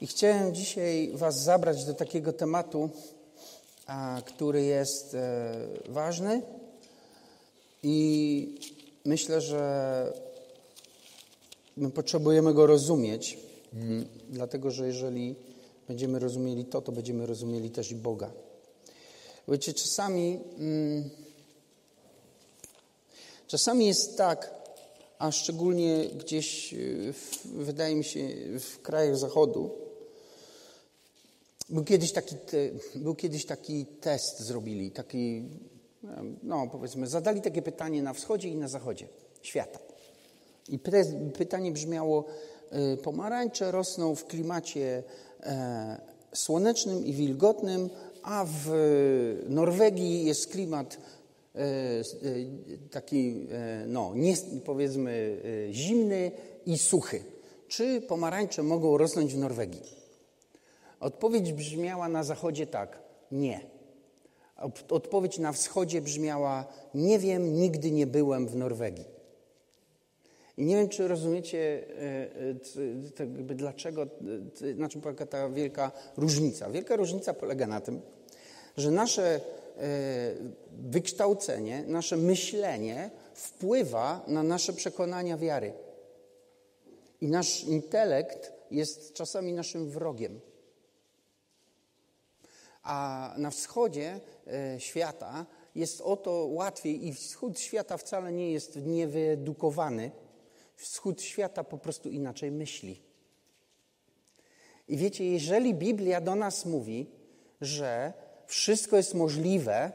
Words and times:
I 0.00 0.06
chciałem 0.06 0.54
dzisiaj 0.54 1.10
Was 1.14 1.42
zabrać 1.42 1.84
do 1.84 1.94
takiego 1.94 2.32
tematu, 2.32 2.90
który 4.24 4.62
jest 4.62 5.14
e, 5.14 5.54
ważny 5.88 6.42
i 7.82 8.60
myślę, 9.04 9.40
że 9.40 10.12
my 11.76 11.90
potrzebujemy 11.90 12.54
go 12.54 12.66
rozumieć, 12.66 13.38
mm, 13.74 14.08
dlatego 14.30 14.70
że 14.70 14.86
jeżeli 14.86 15.34
będziemy 15.88 16.18
rozumieli 16.18 16.64
to, 16.64 16.80
to 16.80 16.92
będziemy 16.92 17.26
rozumieli 17.26 17.70
też 17.70 17.90
i 17.90 17.94
Boga. 17.94 18.30
Wiecie, 19.48 19.74
czasami, 19.74 20.38
mm, 20.58 21.10
czasami 23.46 23.86
jest 23.86 24.18
tak, 24.18 24.54
a 25.18 25.32
szczególnie 25.32 26.08
gdzieś, 26.08 26.74
w, 27.12 27.46
wydaje 27.46 27.94
mi 27.94 28.04
się, 28.04 28.20
w 28.60 28.82
krajach 28.82 29.16
Zachodu, 29.16 29.87
był 31.68 31.84
kiedyś 31.84 32.12
taki, 32.12 32.34
był 32.94 33.14
kiedyś 33.14 33.46
taki 33.46 33.86
test 33.86 34.40
zrobili, 34.40 34.90
taki, 34.90 35.44
no 36.42 36.68
powiedzmy, 36.72 37.06
zadali 37.06 37.40
takie 37.40 37.62
pytanie 37.62 38.02
na 38.02 38.12
wschodzie 38.12 38.48
i 38.48 38.56
na 38.56 38.68
zachodzie 38.68 39.08
świata. 39.42 39.78
I 40.68 40.78
pytanie 41.38 41.72
brzmiało, 41.72 42.24
y, 42.94 42.96
pomarańcze 42.96 43.72
rosną 43.72 44.14
w 44.14 44.24
klimacie 44.24 45.02
e, 45.42 46.00
słonecznym 46.34 47.06
i 47.06 47.12
wilgotnym, 47.12 47.90
a 48.22 48.46
w 48.48 48.70
Norwegii 49.48 50.24
jest 50.24 50.46
klimat 50.46 50.98
e, 51.54 51.58
e, 51.58 52.02
taki, 52.90 53.46
no, 53.86 54.12
nie, 54.14 54.34
powiedzmy, 54.64 55.42
zimny 55.72 56.30
i 56.66 56.78
suchy. 56.78 57.24
Czy 57.68 58.00
pomarańcze 58.00 58.62
mogą 58.62 58.98
rosnąć 58.98 59.34
w 59.34 59.38
Norwegii? 59.38 59.82
Odpowiedź 61.00 61.52
brzmiała 61.52 62.08
na 62.08 62.24
zachodzie 62.24 62.66
tak: 62.66 62.98
nie. 63.32 63.60
Odpowiedź 64.88 65.38
na 65.38 65.52
wschodzie 65.52 66.00
brzmiała: 66.00 66.64
nie 66.94 67.18
wiem, 67.18 67.54
nigdy 67.54 67.90
nie 67.90 68.06
byłem 68.06 68.46
w 68.46 68.56
Norwegii. 68.56 69.18
I 70.56 70.64
nie 70.64 70.76
wiem, 70.76 70.88
czy 70.88 71.08
rozumiecie, 71.08 71.58
e, 71.58 73.22
e, 73.22 73.26
jakby 73.34 73.54
dlaczego, 73.54 74.06
na 74.76 74.88
czym 74.88 75.00
polega 75.00 75.26
ta 75.26 75.48
wielka 75.48 75.92
różnica. 76.16 76.70
Wielka 76.70 76.96
różnica 76.96 77.34
polega 77.34 77.66
na 77.66 77.80
tym, 77.80 78.00
że 78.76 78.90
nasze 78.90 79.34
e, 79.34 79.40
wykształcenie, 80.80 81.84
nasze 81.86 82.16
myślenie 82.16 83.10
wpływa 83.34 84.24
na 84.26 84.42
nasze 84.42 84.72
przekonania 84.72 85.36
wiary. 85.36 85.72
I 87.20 87.28
nasz 87.28 87.64
intelekt 87.64 88.52
jest 88.70 89.12
czasami 89.12 89.52
naszym 89.52 89.90
wrogiem. 89.90 90.40
A 92.88 93.34
na 93.38 93.50
wschodzie 93.50 94.20
e, 94.46 94.80
świata 94.80 95.46
jest 95.74 96.00
o 96.00 96.16
to 96.16 96.46
łatwiej 96.46 97.06
i 97.06 97.14
wschód 97.14 97.60
świata 97.60 97.96
wcale 97.96 98.32
nie 98.32 98.52
jest 98.52 98.76
niewyedukowany. 98.86 100.10
Wschód 100.76 101.22
świata 101.22 101.64
po 101.64 101.78
prostu 101.78 102.10
inaczej 102.10 102.50
myśli. 102.50 103.02
I 104.88 104.96
wiecie, 104.96 105.24
jeżeli 105.24 105.74
Biblia 105.74 106.20
do 106.20 106.34
nas 106.34 106.66
mówi, 106.66 107.10
że 107.60 108.12
wszystko 108.46 108.96
jest 108.96 109.14
możliwe, 109.14 109.92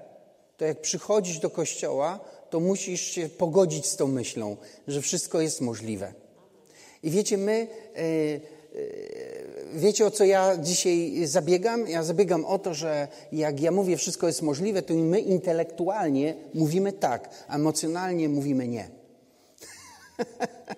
to 0.58 0.66
jak 0.66 0.82
przychodzisz 0.82 1.40
do 1.40 1.50
kościoła, 1.50 2.20
to 2.50 2.60
musisz 2.60 3.02
się 3.02 3.30
pogodzić 3.30 3.86
z 3.86 3.96
tą 3.96 4.08
myślą, 4.08 4.58
że 4.88 5.02
wszystko 5.02 5.42
jest 5.42 5.62
możliwe. 5.62 6.14
I 7.04 7.10
wiecie, 7.10 7.38
my 7.38 7.68
e, 7.96 9.33
Wiecie, 9.74 10.06
o 10.06 10.12
co 10.12 10.26
ja 10.26 10.58
dzisiaj 10.58 11.26
zabiegam? 11.26 11.88
Ja 11.88 12.04
zabiegam 12.04 12.46
o 12.46 12.60
to, 12.60 12.74
że 12.74 13.08
jak 13.32 13.60
ja 13.60 13.72
mówię, 13.72 13.98
wszystko 13.98 14.28
jest 14.28 14.42
możliwe, 14.42 14.82
to 14.82 14.94
my 14.94 15.20
intelektualnie 15.20 16.36
mówimy 16.54 16.92
tak, 16.92 17.30
a 17.47 17.56
emocjonalnie 17.56 18.30
mówimy 18.30 18.68
nie. 18.68 18.90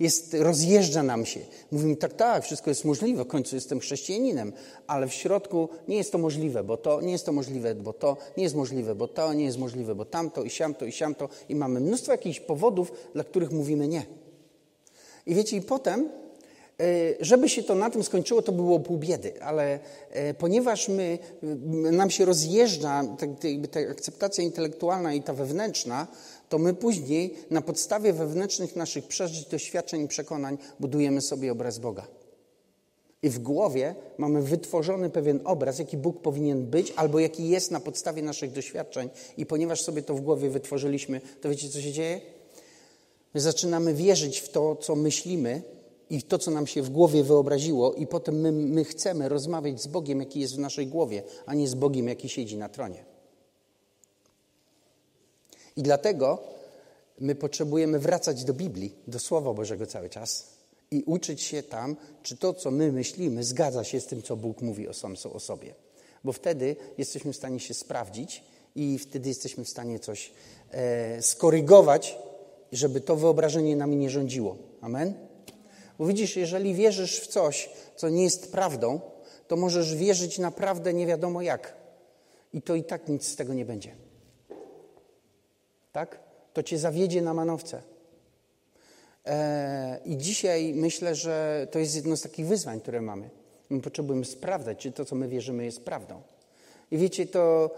jest, 0.00 0.34
rozjeżdża 0.34 1.02
nam 1.02 1.26
się. 1.26 1.40
Mówimy 1.72 1.96
tak, 1.96 2.14
tak, 2.14 2.44
wszystko 2.44 2.70
jest 2.70 2.84
możliwe, 2.84 3.24
w 3.24 3.28
końcu 3.28 3.56
jestem 3.56 3.80
chrześcijaninem, 3.80 4.52
ale 4.86 5.06
w 5.06 5.12
środku 5.12 5.68
nie 5.88 5.96
jest 5.96 6.12
to 6.12 6.18
możliwe, 6.18 6.64
bo 6.64 6.76
to 6.76 7.00
nie 7.00 7.12
jest 7.12 7.26
to 7.26 7.32
możliwe, 7.32 7.74
bo 7.74 7.92
to 7.92 8.16
nie 8.36 8.42
jest 8.42 8.54
możliwe, 8.54 8.94
bo 8.94 9.08
to 9.08 9.32
nie 9.32 9.44
jest 9.44 9.58
możliwe, 9.58 9.94
bo 9.94 10.04
tamto 10.04 10.42
i 10.42 10.50
siamto 10.50 10.84
i 10.84 10.92
siamto 10.92 11.28
i 11.48 11.54
mamy 11.54 11.80
mnóstwo 11.80 12.12
jakichś 12.12 12.40
powodów, 12.40 12.92
dla 13.14 13.24
których 13.24 13.50
mówimy 13.50 13.88
nie. 13.88 14.06
I 15.26 15.34
wiecie, 15.34 15.56
i 15.56 15.62
potem 15.62 16.08
żeby 17.20 17.48
się 17.48 17.62
to 17.62 17.74
na 17.74 17.90
tym 17.90 18.02
skończyło, 18.02 18.42
to 18.42 18.52
było 18.52 18.80
pół 18.80 18.98
biedy, 18.98 19.42
ale 19.42 19.78
e, 20.10 20.34
ponieważ 20.34 20.88
my, 20.88 21.18
nam 21.92 22.10
się 22.10 22.24
rozjeżdża 22.24 23.04
ta 23.70 23.80
akceptacja 23.80 24.44
intelektualna 24.44 25.14
i 25.14 25.22
ta 25.22 25.32
wewnętrzna, 25.32 26.06
to 26.48 26.58
my 26.58 26.74
później 26.74 27.34
na 27.50 27.60
podstawie 27.60 28.12
wewnętrznych 28.12 28.76
naszych 28.76 29.06
przeżyć, 29.06 29.46
doświadczeń 29.46 30.02
i 30.02 30.08
przekonań 30.08 30.58
budujemy 30.80 31.20
sobie 31.20 31.52
obraz 31.52 31.78
Boga. 31.78 32.06
I 33.22 33.30
w 33.30 33.38
głowie 33.38 33.94
mamy 34.18 34.42
wytworzony 34.42 35.10
pewien 35.10 35.40
obraz, 35.44 35.78
jaki 35.78 35.96
Bóg 35.96 36.20
powinien 36.20 36.66
być, 36.66 36.92
albo 36.96 37.18
jaki 37.18 37.48
jest 37.48 37.70
na 37.70 37.80
podstawie 37.80 38.22
naszych 38.22 38.52
doświadczeń. 38.52 39.10
I 39.36 39.46
ponieważ 39.46 39.82
sobie 39.82 40.02
to 40.02 40.14
w 40.14 40.20
głowie 40.20 40.50
wytworzyliśmy, 40.50 41.20
to 41.40 41.48
wiecie, 41.48 41.68
co 41.68 41.80
się 41.80 41.92
dzieje? 41.92 42.20
My 43.34 43.40
zaczynamy 43.40 43.94
wierzyć 43.94 44.40
w 44.40 44.48
to, 44.48 44.76
co 44.76 44.96
myślimy, 44.96 45.62
i 46.10 46.22
to, 46.22 46.38
co 46.38 46.50
nam 46.50 46.66
się 46.66 46.82
w 46.82 46.90
głowie 46.90 47.24
wyobraziło, 47.24 47.94
i 47.94 48.06
potem 48.06 48.40
my, 48.40 48.52
my 48.52 48.84
chcemy 48.84 49.28
rozmawiać 49.28 49.82
z 49.82 49.86
Bogiem, 49.86 50.20
jaki 50.20 50.40
jest 50.40 50.56
w 50.56 50.58
naszej 50.58 50.86
głowie, 50.86 51.22
a 51.46 51.54
nie 51.54 51.68
z 51.68 51.74
Bogiem, 51.74 52.08
jaki 52.08 52.28
siedzi 52.28 52.56
na 52.56 52.68
tronie. 52.68 53.04
I 55.76 55.82
dlatego 55.82 56.38
my 57.20 57.34
potrzebujemy 57.34 57.98
wracać 57.98 58.44
do 58.44 58.54
Biblii, 58.54 58.94
do 59.06 59.18
Słowa 59.18 59.54
Bożego 59.54 59.86
cały 59.86 60.10
czas 60.10 60.54
i 60.90 61.02
uczyć 61.06 61.42
się 61.42 61.62
tam, 61.62 61.96
czy 62.22 62.36
to, 62.36 62.54
co 62.54 62.70
my 62.70 62.92
myślimy, 62.92 63.44
zgadza 63.44 63.84
się 63.84 64.00
z 64.00 64.06
tym, 64.06 64.22
co 64.22 64.36
Bóg 64.36 64.62
mówi 64.62 64.88
o 64.88 64.94
sam 64.94 65.14
o 65.32 65.40
sobie. 65.40 65.74
Bo 66.24 66.32
wtedy 66.32 66.76
jesteśmy 66.98 67.32
w 67.32 67.36
stanie 67.36 67.60
się 67.60 67.74
sprawdzić 67.74 68.44
i 68.74 68.98
wtedy 68.98 69.28
jesteśmy 69.28 69.64
w 69.64 69.68
stanie 69.68 69.98
coś 69.98 70.32
e, 70.70 71.22
skorygować, 71.22 72.18
żeby 72.72 73.00
to 73.00 73.16
wyobrażenie 73.16 73.76
nami 73.76 73.96
nie 73.96 74.10
rządziło. 74.10 74.56
Amen? 74.80 75.14
Bo 75.98 76.06
widzisz, 76.06 76.36
jeżeli 76.36 76.74
wierzysz 76.74 77.20
w 77.20 77.26
coś, 77.26 77.70
co 77.96 78.08
nie 78.08 78.24
jest 78.24 78.52
prawdą, 78.52 79.00
to 79.48 79.56
możesz 79.56 79.94
wierzyć 79.94 80.38
naprawdę 80.38 80.94
nie 80.94 81.06
wiadomo 81.06 81.42
jak. 81.42 81.74
I 82.52 82.62
to 82.62 82.74
i 82.74 82.84
tak 82.84 83.08
nic 83.08 83.28
z 83.28 83.36
tego 83.36 83.54
nie 83.54 83.64
będzie. 83.64 83.94
Tak? 85.92 86.18
To 86.52 86.62
cię 86.62 86.78
zawiedzie 86.78 87.22
na 87.22 87.34
manowce. 87.34 87.82
Eee, 89.24 90.12
I 90.12 90.16
dzisiaj 90.16 90.74
myślę, 90.74 91.14
że 91.14 91.66
to 91.70 91.78
jest 91.78 91.96
jedno 91.96 92.16
z 92.16 92.22
takich 92.22 92.46
wyzwań, 92.46 92.80
które 92.80 93.00
mamy. 93.00 93.30
My 93.70 93.80
potrzebujemy 93.80 94.24
sprawdzać, 94.24 94.78
czy 94.78 94.92
to, 94.92 95.04
co 95.04 95.14
my 95.14 95.28
wierzymy, 95.28 95.64
jest 95.64 95.84
prawdą. 95.84 96.22
I 96.90 96.98
wiecie, 96.98 97.26
to 97.26 97.70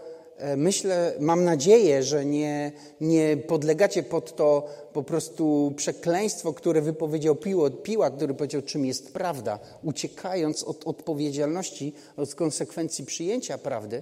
myślę, 0.57 1.13
mam 1.19 1.43
nadzieję, 1.43 2.03
że 2.03 2.25
nie, 2.25 2.71
nie 3.01 3.37
podlegacie 3.37 4.03
pod 4.03 4.35
to 4.35 4.67
po 4.93 5.03
prostu 5.03 5.73
przekleństwo, 5.75 6.53
które 6.53 6.81
wypowiedział 6.81 7.35
Piłat, 7.83 8.15
który 8.15 8.33
powiedział, 8.33 8.61
czym 8.61 8.85
jest 8.85 9.13
prawda, 9.13 9.59
uciekając 9.83 10.63
od 10.63 10.87
odpowiedzialności, 10.87 11.93
od 12.17 12.35
konsekwencji 12.35 13.05
przyjęcia 13.05 13.57
prawdy, 13.57 14.01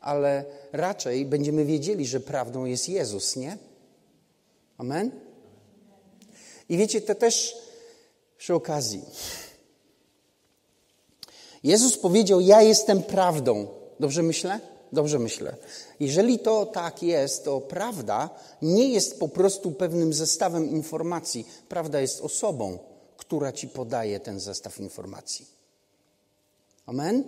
ale 0.00 0.44
raczej 0.72 1.26
będziemy 1.26 1.64
wiedzieli, 1.64 2.06
że 2.06 2.20
prawdą 2.20 2.64
jest 2.64 2.88
Jezus, 2.88 3.36
nie? 3.36 3.56
Amen? 4.78 5.10
I 6.68 6.76
wiecie, 6.76 7.00
to 7.00 7.14
też 7.14 7.56
przy 8.38 8.54
okazji. 8.54 9.02
Jezus 11.62 11.98
powiedział: 11.98 12.40
Ja 12.40 12.62
jestem 12.62 13.02
prawdą. 13.02 13.66
Dobrze 14.00 14.22
myślę? 14.22 14.60
Dobrze 14.92 15.18
myślę. 15.18 15.56
Jeżeli 16.00 16.38
to 16.38 16.66
tak 16.66 17.02
jest, 17.02 17.44
to 17.44 17.60
prawda 17.60 18.30
nie 18.62 18.88
jest 18.88 19.20
po 19.20 19.28
prostu 19.28 19.72
pewnym 19.72 20.12
zestawem 20.12 20.70
informacji. 20.70 21.48
Prawda 21.68 22.00
jest 22.00 22.20
osobą, 22.20 22.78
która 23.16 23.52
ci 23.52 23.68
podaje 23.68 24.20
ten 24.20 24.40
zestaw 24.40 24.80
informacji. 24.80 25.46
Amen? 26.86 27.24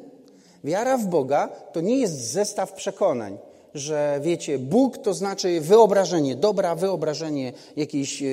Wiara 0.64 0.98
w 0.98 1.06
Boga 1.06 1.48
to 1.72 1.80
nie 1.80 1.98
jest 1.98 2.32
zestaw 2.32 2.72
przekonań, 2.72 3.38
że 3.74 4.20
wiecie, 4.22 4.58
Bóg 4.58 4.98
to 4.98 5.14
znaczy 5.14 5.60
wyobrażenie 5.60 6.36
dobra, 6.36 6.74
wyobrażenie 6.74 7.52
jakiejś 7.76 8.22
e, 8.22 8.26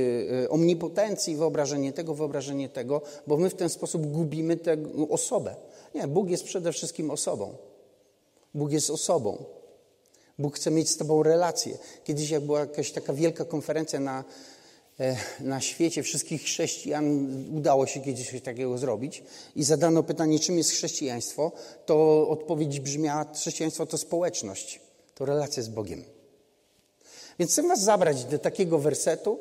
e, 0.44 0.50
omnipotencji, 0.50 1.36
wyobrażenie 1.36 1.94
tego, 1.94 2.14
wyobrażenie 2.14 2.70
tego, 2.70 3.02
bo 3.28 3.38
my 3.38 3.50
w 3.50 3.56
ten 3.56 3.70
sposób 3.70 4.08
gubimy 4.08 4.58
tę 4.58 4.78
osobę. 5.10 5.56
Nie, 5.96 6.08
Bóg 6.08 6.30
jest 6.30 6.44
przede 6.44 6.72
wszystkim 6.72 7.12
osobą. 7.12 7.54
Bóg 8.58 8.72
jest 8.72 8.90
osobą. 8.90 9.46
Bóg 10.40 10.56
chce 10.56 10.72
mieć 10.72 10.90
z 10.90 10.98
Tobą 10.98 11.24
relację. 11.24 11.78
Kiedyś, 12.04 12.30
jak 12.30 12.44
była 12.44 12.60
jakaś 12.60 12.92
taka 12.92 13.14
wielka 13.14 13.46
konferencja 13.46 14.00
na, 14.00 14.24
e, 15.00 15.16
na 15.40 15.62
świecie 15.62 16.04
wszystkich 16.04 16.42
chrześcijan 16.42 17.28
udało 17.58 17.88
się 17.88 18.00
kiedyś 18.00 18.32
coś 18.32 18.42
takiego 18.42 18.78
zrobić 18.78 19.24
i 19.56 19.64
zadano 19.64 20.04
pytanie, 20.04 20.40
czym 20.40 20.58
jest 20.58 20.72
chrześcijaństwo, 20.72 21.52
to 21.86 22.28
odpowiedź 22.30 22.80
brzmiała, 22.80 23.26
chrześcijaństwo 23.34 23.86
to 23.86 23.98
społeczność, 23.98 24.82
to 25.16 25.26
relacja 25.26 25.64
z 25.64 25.70
Bogiem. 25.70 26.04
Więc 27.40 27.52
chcę 27.52 27.64
was 27.64 27.84
zabrać 27.84 28.26
do 28.26 28.40
takiego 28.40 28.80
wersetu, 28.80 29.40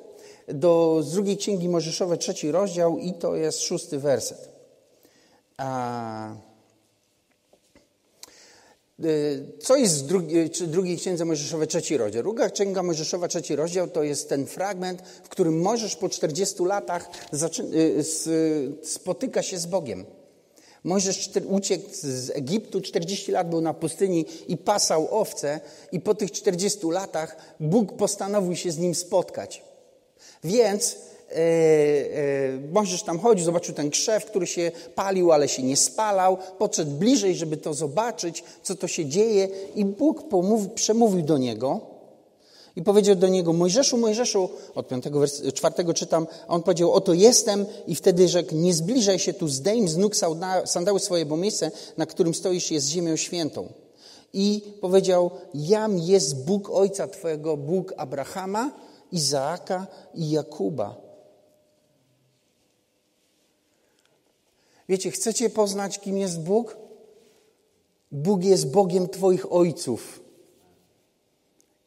do 0.48 1.00
z 1.02 1.12
drugiej 1.12 1.36
Księgi 1.36 1.68
Mojżeszowej, 1.68 2.18
trzeci 2.18 2.50
rozdział 2.50 2.98
i 2.98 3.14
to 3.14 3.36
jest 3.36 3.60
szósty 3.60 3.98
werset. 3.98 4.48
A... 5.56 6.55
Y, 9.04 9.44
co 9.62 9.76
jest 9.76 10.04
w 10.04 10.06
drugiej, 10.06 10.50
drugiej 10.66 10.96
Księdze 10.96 11.25
Mojżeszowej, 11.25 11.69
trzeci 11.69 11.96
rozdział? 11.96 12.22
Druga 12.22 12.50
Księga 12.50 12.82
Mojżeszowa, 12.82 13.28
trzeci 13.28 13.56
rozdział 13.56 13.88
to 13.88 14.02
jest 14.02 14.28
ten 14.28 14.46
fragment, 14.46 15.02
w 15.25 15.28
którym 15.28 15.60
Mojżesz 15.60 15.96
po 15.96 16.08
40 16.08 16.64
latach 16.64 17.10
y, 17.72 18.04
spotyka 18.82 19.43
się 19.43 19.58
z 19.58 19.66
Bogiem. 19.66 20.04
Mojżesz 20.84 21.31
uciekł 21.48 21.84
z 21.93 22.31
Egiptu, 22.31 22.81
40 22.81 23.32
lat 23.32 23.50
był 23.50 23.60
na 23.60 23.75
pustyni 23.75 24.26
i 24.48 24.56
pasał 24.56 25.08
owce 25.10 25.60
i 25.92 26.00
po 26.00 26.14
tych 26.14 26.32
40 26.32 26.87
latach 26.90 27.37
Bóg 27.60 27.96
postanowił 27.96 28.56
się 28.56 28.70
z 28.70 28.78
nim 28.78 28.94
spotkać. 28.94 29.62
Więc 30.44 30.96
Mojżesz 32.73 33.02
tam 33.02 33.19
chodził, 33.19 33.44
zobaczył 33.44 33.75
ten 33.75 33.90
krzew, 33.90 34.25
który 34.25 34.46
się 34.46 34.73
palił, 34.94 35.32
ale 35.32 35.49
się 35.49 35.62
nie 35.62 35.76
spalał. 35.76 36.38
Podszedł 36.58 36.90
bliżej, 36.90 37.34
żeby 37.34 37.56
to 37.56 37.75
zobaczyć, 37.75 38.44
co 38.62 38.75
to 38.75 38.88
się 38.88 39.06
dzieje 39.06 39.49
i 39.75 39.84
Bóg 39.84 40.28
pomówi, 40.28 40.69
przemówił 40.69 41.23
do 41.23 41.38
niego 41.38 41.81
i 42.76 42.82
powiedział 42.82 43.17
do 43.17 43.28
niego, 43.28 43.52
Mojżeszu, 43.52 43.99
Mojżeszu, 43.99 44.49
od 44.75 44.88
piątego, 44.88 45.20
czwartego 45.55 45.94
czytam, 45.94 46.26
a 46.49 46.55
on 46.55 46.62
powiedział, 46.62 46.93
oto 46.93 47.14
jestem 47.14 47.67
i 47.87 47.94
wtedy 47.94 48.28
rzekł, 48.28 48.55
nie 48.55 48.75
zbliżaj 48.75 49.19
się 49.19 49.32
tu, 49.32 49.49
zdejm 49.49 49.88
z 49.88 49.96
nóg 49.96 50.14
sandały 50.64 51.00
swoje, 51.00 51.26
bo 51.26 51.37
miejsce, 51.37 51.70
na 51.96 52.06
którym 52.06 52.34
stoisz 52.34 52.70
jest 52.70 52.88
ziemią 52.88 53.17
świętą. 53.17 53.69
I 54.32 54.62
powiedział, 54.81 55.31
jam 55.55 55.99
jest 55.99 56.44
Bóg 56.44 56.70
Ojca 56.70 57.08
Twojego, 57.08 57.56
Bóg 57.56 57.94
Abrahama, 57.96 58.70
Izaaka 59.12 59.87
i 60.14 60.31
Jakuba. 60.31 61.05
Wiecie, 64.88 65.10
chcecie 65.10 65.50
poznać, 65.50 65.98
kim 65.98 66.18
jest 66.18 66.40
Bóg? 66.40 66.76
Bóg 68.12 68.44
jest 68.44 68.70
Bogiem 68.70 69.08
Twoich 69.08 69.52
ojców. 69.52 70.20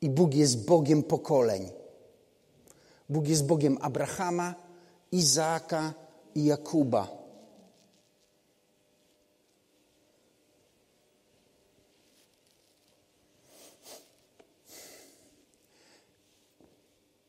I 0.01 0.10
Bóg 0.10 0.34
jest 0.34 0.66
Bogiem 0.66 1.04
pokoleń. 1.04 1.69
Bóg 3.10 3.28
jest 3.28 3.46
Bogiem 3.46 3.78
Abrahama, 3.81 4.56
Izaaka 5.12 5.94
i 6.36 6.46
Jakuba. 6.46 7.19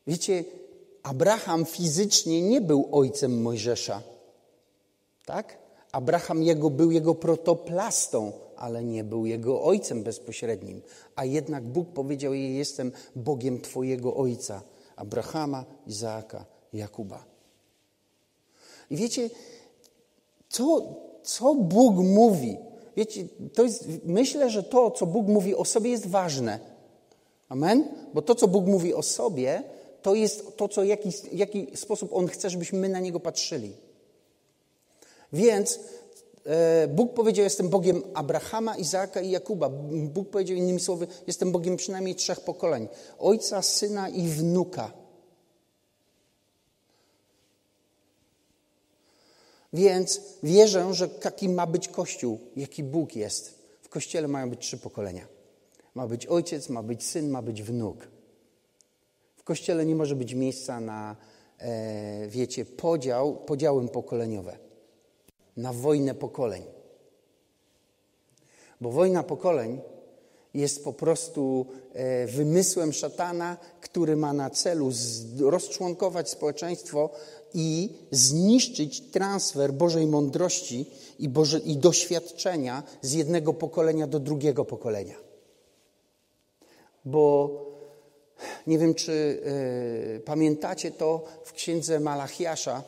Wiecie, 0.07 0.43
Abraham 1.03 1.65
fizycznie 1.65 2.41
nie 2.41 2.61
był 2.61 2.89
ojcem 2.91 3.41
Mojżesza. 3.41 4.01
Tak? 5.25 5.60
Abraham 5.91 6.43
jego, 6.43 6.69
był 6.69 6.91
jego 6.91 7.15
protoplastą, 7.15 8.31
ale 8.55 8.83
nie 8.83 9.03
był 9.03 9.25
jego 9.25 9.63
ojcem 9.63 10.03
bezpośrednim. 10.03 10.81
A 11.15 11.25
jednak 11.25 11.63
Bóg 11.63 11.89
powiedział 11.89 12.33
jej: 12.33 12.55
Jestem 12.55 12.91
Bogiem 13.15 13.61
Twojego 13.61 14.15
ojca, 14.15 14.61
Abrahama, 14.95 15.65
Izaaka, 15.87 16.45
Jakuba. 16.73 17.25
I 18.89 18.95
wiecie, 18.95 19.29
co, 20.49 20.95
co 21.23 21.55
Bóg 21.55 21.95
mówi? 21.95 22.57
Wiecie, 22.97 23.25
to 23.53 23.63
jest, 23.63 23.87
myślę, 24.05 24.49
że 24.49 24.63
to, 24.63 24.91
co 24.91 25.05
Bóg 25.05 25.27
mówi 25.27 25.55
o 25.55 25.65
sobie, 25.65 25.89
jest 25.89 26.07
ważne. 26.07 26.59
Amen? 27.49 27.87
Bo 28.13 28.21
to, 28.21 28.35
co 28.35 28.47
Bóg 28.47 28.65
mówi 28.65 28.93
o 28.93 29.03
sobie, 29.03 29.63
to 30.01 30.15
jest 30.15 30.57
to, 30.57 30.67
co, 30.67 30.83
jaki, 30.83 31.09
jaki 31.31 31.67
sposób 31.77 32.13
On 32.13 32.27
chce, 32.27 32.49
żebyśmy 32.49 32.79
my 32.79 32.89
na 32.89 32.99
Niego 32.99 33.19
patrzyli. 33.19 33.73
Więc 35.33 35.79
e, 36.45 36.87
Bóg 36.87 37.13
powiedział, 37.13 37.43
jestem 37.43 37.69
Bogiem 37.69 38.03
Abrahama, 38.13 38.77
Izaaka 38.77 39.21
i 39.21 39.29
Jakuba. 39.29 39.69
Bóg 39.89 40.29
powiedział 40.29 40.57
innymi 40.57 40.79
słowy, 40.79 41.07
jestem 41.27 41.51
Bogiem 41.51 41.77
przynajmniej 41.77 42.15
trzech 42.15 42.41
pokoleń. 42.41 42.87
Ojca, 43.19 43.61
syna 43.61 44.09
i 44.09 44.27
wnuka. 44.27 44.91
Więc 49.73 50.21
wierzę, 50.43 50.93
że 50.93 51.09
jaki 51.25 51.49
ma 51.49 51.67
być 51.67 51.87
Kościół, 51.87 52.39
jaki 52.55 52.83
Bóg 52.83 53.15
jest. 53.15 53.59
W 53.81 53.89
Kościele 53.89 54.27
mają 54.27 54.49
być 54.49 54.59
trzy 54.59 54.77
pokolenia. 54.77 55.27
Ma 55.95 56.07
być 56.07 56.27
ojciec, 56.27 56.69
ma 56.69 56.83
być 56.83 57.03
syn, 57.03 57.29
ma 57.29 57.41
być 57.41 57.63
wnuk. 57.63 58.07
W 59.35 59.43
Kościele 59.43 59.85
nie 59.85 59.95
może 59.95 60.15
być 60.15 60.33
miejsca 60.33 60.79
na, 60.79 61.15
e, 61.59 62.27
wiecie, 62.27 62.65
podział, 62.65 63.35
podziały 63.35 63.87
pokoleniowe 63.87 64.70
na 65.57 65.73
wojnę 65.73 66.15
pokoleń. 66.15 66.63
Bo 68.81 68.91
wojna 68.91 69.23
pokoleń 69.23 69.81
jest 70.53 70.83
po 70.83 70.93
prostu 70.93 71.65
e, 71.93 72.27
wymysłem 72.27 72.93
szatana, 72.93 73.57
który 73.81 74.15
ma 74.15 74.33
na 74.33 74.49
celu 74.49 74.91
rozczłonkować 75.39 76.29
społeczeństwo 76.29 77.09
i 77.53 77.89
zniszczyć 78.11 79.01
transfer 79.01 79.73
Bożej 79.73 80.07
mądrości 80.07 80.85
i, 81.19 81.29
Boże, 81.29 81.59
i 81.59 81.77
doświadczenia 81.77 82.83
z 83.01 83.13
jednego 83.13 83.53
pokolenia 83.53 84.07
do 84.07 84.19
drugiego 84.19 84.65
pokolenia. 84.65 85.15
Bo 87.05 87.70
nie 88.67 88.77
wiem, 88.77 88.93
czy 88.93 89.11
y, 89.11 90.21
pamiętacie 90.25 90.91
to 90.91 91.23
w 91.43 91.53
księdze 91.53 91.99
Malachiasza. 91.99 92.83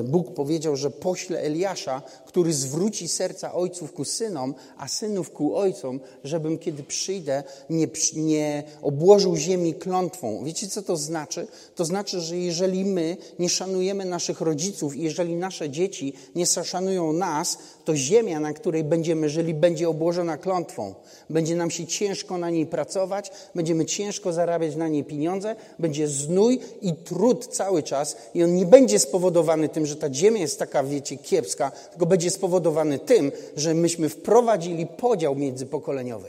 Y, 0.00 0.02
Bóg 0.02 0.34
powiedział, 0.34 0.76
że 0.76 0.90
pośle 0.90 1.40
Eliasza, 1.40 2.02
który 2.26 2.52
zwróci 2.52 3.08
serca 3.08 3.54
ojców 3.54 3.92
ku 3.92 4.04
synom, 4.04 4.54
a 4.78 4.88
synów 4.88 5.30
ku 5.30 5.56
ojcom, 5.56 6.00
żebym 6.24 6.58
kiedy 6.58 6.82
przyjdę, 6.82 7.42
nie, 7.70 7.88
nie 8.16 8.62
obłożył 8.82 9.36
ziemi 9.36 9.74
klątwą. 9.74 10.44
Wiecie, 10.44 10.68
co 10.68 10.82
to 10.82 10.96
znaczy? 10.96 11.46
To 11.74 11.84
znaczy, 11.84 12.20
że 12.20 12.36
jeżeli 12.36 12.84
my 12.84 13.16
nie 13.38 13.48
szanujemy 13.48 14.04
naszych 14.04 14.40
rodziców 14.40 14.96
jeżeli 14.96 15.36
nasze 15.36 15.70
dzieci 15.70 16.12
nie 16.34 16.46
szanują 16.46 17.12
nas, 17.12 17.58
to 17.88 17.96
ziemia, 17.96 18.40
na 18.40 18.52
której 18.52 18.84
będziemy 18.84 19.28
żyli, 19.28 19.54
będzie 19.54 19.88
obłożona 19.88 20.36
klątwą. 20.36 20.94
Będzie 21.30 21.56
nam 21.56 21.70
się 21.70 21.86
ciężko 21.86 22.38
na 22.38 22.50
niej 22.50 22.66
pracować, 22.66 23.30
będziemy 23.54 23.84
ciężko 23.84 24.32
zarabiać 24.32 24.76
na 24.76 24.88
niej 24.88 25.04
pieniądze, 25.04 25.56
będzie 25.78 26.08
znój 26.08 26.60
i 26.82 26.94
trud 26.94 27.46
cały 27.46 27.82
czas 27.82 28.16
i 28.34 28.44
on 28.44 28.54
nie 28.54 28.66
będzie 28.66 28.98
spowodowany 28.98 29.68
tym, 29.68 29.86
że 29.86 29.96
ta 29.96 30.14
ziemia 30.14 30.40
jest 30.40 30.58
taka, 30.58 30.84
wiecie, 30.84 31.16
kiepska, 31.16 31.70
tylko 31.70 32.06
będzie 32.06 32.30
spowodowany 32.30 32.98
tym, 32.98 33.32
że 33.56 33.74
myśmy 33.74 34.08
wprowadzili 34.08 34.86
podział 34.86 35.34
międzypokoleniowy. 35.34 36.28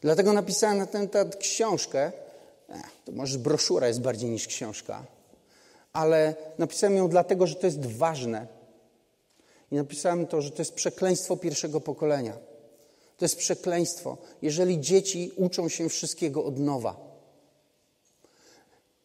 Dlatego 0.00 0.32
napisałem 0.32 0.78
na 0.78 0.86
ten 0.86 1.08
temat 1.08 1.36
książkę. 1.36 2.12
to 3.04 3.12
może 3.12 3.38
broszura 3.38 3.88
jest 3.88 4.00
bardziej 4.00 4.30
niż 4.30 4.46
książka, 4.46 5.04
ale 5.94 6.34
napisałem 6.58 6.96
ją 6.96 7.08
dlatego, 7.08 7.46
że 7.46 7.54
to 7.54 7.66
jest 7.66 7.86
ważne. 7.86 8.46
I 9.72 9.74
napisałem 9.74 10.26
to, 10.26 10.42
że 10.42 10.50
to 10.50 10.62
jest 10.62 10.74
przekleństwo 10.74 11.36
pierwszego 11.36 11.80
pokolenia. 11.80 12.32
To 13.16 13.24
jest 13.24 13.36
przekleństwo, 13.36 14.16
jeżeli 14.42 14.80
dzieci 14.80 15.32
uczą 15.36 15.68
się 15.68 15.88
wszystkiego 15.88 16.44
od 16.44 16.58
nowa. 16.58 16.96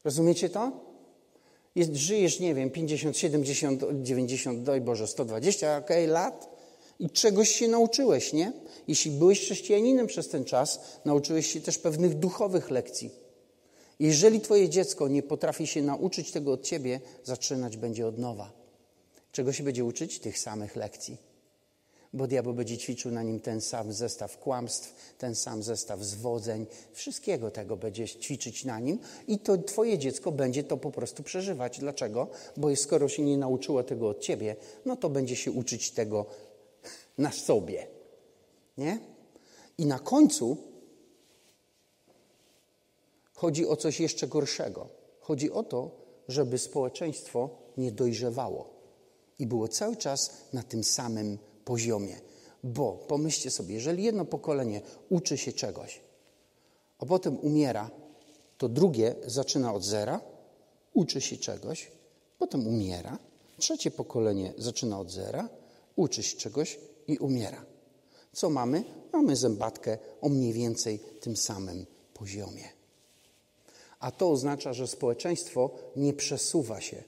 Rozumiecie 0.03 0.49
to? 0.49 0.71
Jest, 1.75 1.95
żyjesz, 1.95 2.39
nie 2.39 2.55
wiem, 2.55 2.69
50, 2.69 3.17
70, 3.17 3.83
90, 4.01 4.63
doj 4.63 4.81
Boże, 4.81 5.07
120 5.07 5.77
okay, 5.77 6.07
lat 6.07 6.49
i 6.99 7.09
czegoś 7.09 7.49
się 7.49 7.67
nauczyłeś, 7.67 8.33
nie? 8.33 8.53
Jeśli 8.87 9.11
byłeś 9.11 9.39
chrześcijaninem 9.39 10.07
przez 10.07 10.29
ten 10.29 10.45
czas, 10.45 10.79
nauczyłeś 11.05 11.51
się 11.53 11.61
też 11.61 11.77
pewnych 11.77 12.13
duchowych 12.13 12.69
lekcji. 12.69 13.11
Jeżeli 13.99 14.41
twoje 14.41 14.69
dziecko 14.69 15.07
nie 15.07 15.23
potrafi 15.23 15.67
się 15.67 15.81
nauczyć 15.81 16.31
tego 16.31 16.51
od 16.51 16.63
ciebie, 16.63 16.99
zaczynać 17.23 17.77
będzie 17.77 18.07
od 18.07 18.17
nowa. 18.17 18.51
Czego 19.31 19.53
się 19.53 19.63
będzie 19.63 19.85
uczyć? 19.85 20.19
Tych 20.19 20.39
samych 20.39 20.75
lekcji 20.75 21.29
bo 22.13 22.27
diabeł 22.27 22.53
będzie 22.53 22.77
ćwiczył 22.77 23.11
na 23.11 23.23
nim 23.23 23.39
ten 23.39 23.61
sam 23.61 23.93
zestaw 23.93 24.37
kłamstw, 24.37 25.15
ten 25.17 25.35
sam 25.35 25.63
zestaw 25.63 26.03
zwodzeń, 26.03 26.65
wszystkiego 26.93 27.51
tego 27.51 27.77
będzie 27.77 28.07
ćwiczyć 28.07 28.65
na 28.65 28.79
nim 28.79 28.99
i 29.27 29.39
to 29.39 29.57
twoje 29.57 29.97
dziecko 29.97 30.31
będzie 30.31 30.63
to 30.63 30.77
po 30.77 30.91
prostu 30.91 31.23
przeżywać. 31.23 31.79
Dlaczego? 31.79 32.27
Bo 32.57 32.75
skoro 32.75 33.09
się 33.09 33.23
nie 33.23 33.37
nauczyło 33.37 33.83
tego 33.83 34.09
od 34.09 34.19
ciebie, 34.19 34.55
no 34.85 34.95
to 34.95 35.09
będzie 35.09 35.35
się 35.35 35.51
uczyć 35.51 35.91
tego 35.91 36.25
na 37.17 37.31
sobie. 37.31 37.87
Nie? 38.77 38.99
I 39.77 39.85
na 39.85 39.99
końcu 39.99 40.57
chodzi 43.39 43.67
o 43.67 43.75
coś 43.75 43.99
jeszcze 43.99 44.27
gorszego. 44.27 44.87
Chodzi 45.19 45.51
o 45.51 45.63
to, 45.63 45.91
żeby 46.27 46.57
społeczeństwo 46.57 47.49
nie 47.77 47.91
dojrzewało 47.91 48.69
i 49.39 49.47
było 49.47 49.67
cały 49.67 49.95
czas 49.95 50.31
na 50.53 50.63
tym 50.63 50.83
samym 50.83 51.37
poziomie. 51.65 52.19
Bo 52.63 52.91
pomyślcie 53.07 53.51
sobie, 53.51 53.73
jeżeli 53.73 54.03
jedno 54.03 54.25
pokolenie 54.25 54.81
uczy 55.09 55.37
się 55.37 55.53
czegoś, 55.53 56.01
a 56.99 57.05
potem 57.05 57.39
umiera, 57.39 57.89
to 58.57 58.69
drugie 58.69 59.15
zaczyna 59.25 59.73
od 59.73 59.83
zera, 59.83 60.21
uczy 60.93 61.21
się 61.21 61.37
czegoś, 61.37 61.91
potem 62.37 62.67
umiera, 62.67 63.19
trzecie 63.57 63.91
pokolenie 63.91 64.53
zaczyna 64.57 64.99
od 64.99 65.11
zera, 65.11 65.49
uczy 65.95 66.23
się 66.23 66.37
czegoś 66.37 66.79
i 67.07 67.17
umiera. 67.17 67.65
Co 68.33 68.49
mamy? 68.49 68.83
Mamy 69.13 69.35
zębatkę 69.35 69.97
o 70.21 70.29
mniej 70.29 70.53
więcej 70.53 70.99
tym 70.99 71.37
samym 71.37 71.85
poziomie. 72.13 72.78
A 73.99 74.11
to 74.11 74.31
oznacza, 74.31 74.73
że 74.73 74.87
społeczeństwo 74.87 75.69
nie 75.95 76.13
przesuwa 76.13 76.81
się 76.81 77.03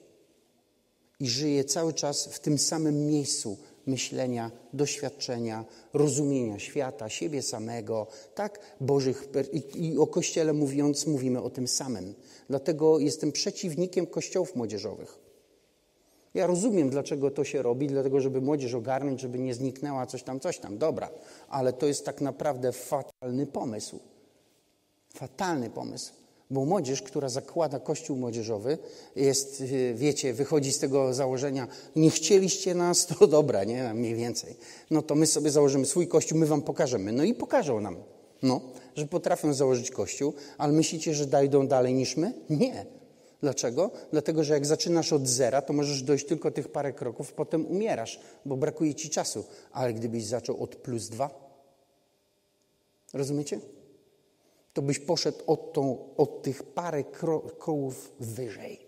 i 1.21 1.27
żyje 1.29 1.63
cały 1.63 1.93
czas 1.93 2.25
w 2.25 2.39
tym 2.39 2.57
samym 2.57 3.07
miejscu 3.07 3.57
myślenia, 3.85 4.51
doświadczenia, 4.73 5.65
rozumienia 5.93 6.59
świata, 6.59 7.09
siebie 7.09 7.41
samego, 7.41 8.07
tak? 8.35 8.59
Bożych 8.81 9.29
i, 9.53 9.87
i 9.87 9.97
o 9.97 10.07
Kościele 10.07 10.53
mówiąc, 10.53 11.07
mówimy 11.07 11.41
o 11.41 11.49
tym 11.49 11.67
samym. 11.67 12.13
Dlatego 12.49 12.99
jestem 12.99 13.31
przeciwnikiem 13.31 14.07
kościołów 14.07 14.55
młodzieżowych. 14.55 15.19
Ja 16.33 16.47
rozumiem, 16.47 16.89
dlaczego 16.89 17.31
to 17.31 17.43
się 17.43 17.61
robi, 17.61 17.87
dlatego, 17.87 18.21
żeby 18.21 18.41
młodzież 18.41 18.73
ogarnąć, 18.73 19.21
żeby 19.21 19.39
nie 19.39 19.53
zniknęła 19.53 20.05
coś 20.05 20.23
tam, 20.23 20.39
coś 20.39 20.59
tam. 20.59 20.77
Dobra, 20.77 21.09
ale 21.49 21.73
to 21.73 21.87
jest 21.87 22.05
tak 22.05 22.21
naprawdę 22.21 22.71
fatalny 22.71 23.45
pomysł. 23.45 23.99
Fatalny 25.13 25.69
pomysł. 25.69 26.20
Bo 26.51 26.65
młodzież, 26.65 27.01
która 27.01 27.29
zakłada 27.29 27.79
kościół 27.79 28.17
młodzieżowy, 28.17 28.77
jest, 29.15 29.61
y, 29.61 29.93
wiecie, 29.97 30.33
wychodzi 30.33 30.71
z 30.71 30.79
tego 30.79 31.13
założenia, 31.13 31.67
nie 31.95 32.11
chcieliście 32.11 32.75
nas, 32.75 33.05
to 33.19 33.27
dobra, 33.27 33.63
nie, 33.63 33.93
mniej 33.93 34.15
więcej. 34.15 34.55
No 34.91 35.01
to 35.01 35.15
my 35.15 35.27
sobie 35.27 35.51
założymy 35.51 35.85
swój 35.85 36.07
kościół, 36.07 36.37
my 36.37 36.45
wam 36.45 36.61
pokażemy. 36.61 37.11
No 37.11 37.23
i 37.23 37.33
pokażą 37.33 37.81
nam, 37.81 37.95
no, 38.43 38.61
że 38.95 39.05
potrafią 39.05 39.53
założyć 39.53 39.91
kościół, 39.91 40.33
ale 40.57 40.73
myślicie, 40.73 41.13
że 41.13 41.25
dojdą 41.25 41.67
dalej 41.67 41.93
niż 41.93 42.17
my? 42.17 42.33
Nie. 42.49 42.85
Dlaczego? 43.41 43.91
Dlatego, 44.11 44.43
że 44.43 44.53
jak 44.53 44.65
zaczynasz 44.65 45.13
od 45.13 45.27
zera, 45.27 45.61
to 45.61 45.73
możesz 45.73 46.03
dojść 46.03 46.25
tylko 46.25 46.51
tych 46.51 46.67
parę 46.67 46.93
kroków, 46.93 47.33
potem 47.33 47.65
umierasz, 47.65 48.19
bo 48.45 48.57
brakuje 48.57 48.95
ci 48.95 49.09
czasu. 49.09 49.43
Ale 49.71 49.93
gdybyś 49.93 50.25
zaczął 50.25 50.63
od 50.63 50.75
plus 50.75 51.09
dwa, 51.09 51.29
rozumiecie? 53.13 53.59
To 54.73 54.81
byś 54.81 54.99
poszedł 54.99 55.37
od, 55.47 55.73
tą, 55.73 55.97
od 56.17 56.41
tych 56.41 56.63
parę 56.63 57.03
kołów 57.59 58.11
wyżej. 58.19 58.79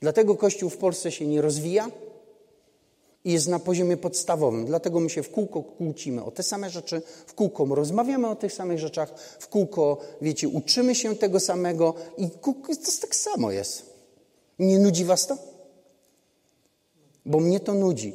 Dlatego 0.00 0.36
Kościół 0.36 0.70
w 0.70 0.76
Polsce 0.76 1.12
się 1.12 1.26
nie 1.26 1.42
rozwija, 1.42 1.90
i 3.24 3.32
jest 3.32 3.48
na 3.48 3.58
poziomie 3.58 3.96
podstawowym. 3.96 4.66
Dlatego 4.66 5.00
my 5.00 5.10
się 5.10 5.22
w 5.22 5.30
kółko 5.30 5.62
kłócimy 5.62 6.24
o 6.24 6.30
te 6.30 6.42
same 6.42 6.70
rzeczy, 6.70 7.02
w 7.26 7.34
kółko 7.34 7.64
rozmawiamy 7.74 8.28
o 8.28 8.36
tych 8.36 8.52
samych 8.52 8.78
rzeczach, 8.78 9.18
w 9.38 9.48
kółko, 9.48 9.98
wiecie, 10.20 10.48
uczymy 10.48 10.94
się 10.94 11.16
tego 11.16 11.40
samego 11.40 11.94
i 12.18 12.30
kółko, 12.30 12.74
to 12.74 12.92
tak 13.00 13.14
samo 13.14 13.50
jest. 13.50 13.94
Nie 14.58 14.78
nudzi 14.78 15.04
was 15.04 15.26
to? 15.26 15.38
Bo 17.26 17.40
mnie 17.40 17.60
to 17.60 17.74
nudzi. 17.74 18.14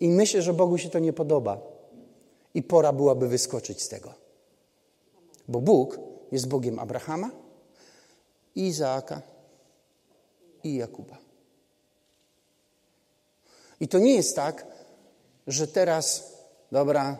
I 0.00 0.08
myślę, 0.08 0.42
że 0.42 0.52
Bogu 0.52 0.78
się 0.78 0.90
to 0.90 0.98
nie 0.98 1.12
podoba. 1.12 1.71
I 2.54 2.62
pora 2.62 2.92
byłaby 2.92 3.28
wyskoczyć 3.28 3.82
z 3.82 3.88
tego. 3.88 4.14
Bo 5.48 5.60
Bóg 5.60 5.98
jest 6.32 6.48
Bogiem 6.48 6.78
Abrahama, 6.78 7.30
Izaaka 8.54 9.22
i 10.64 10.76
Jakuba. 10.76 11.18
I 13.80 13.88
to 13.88 13.98
nie 13.98 14.14
jest 14.14 14.36
tak, 14.36 14.66
że 15.46 15.66
teraz, 15.66 16.32
dobra, 16.72 17.18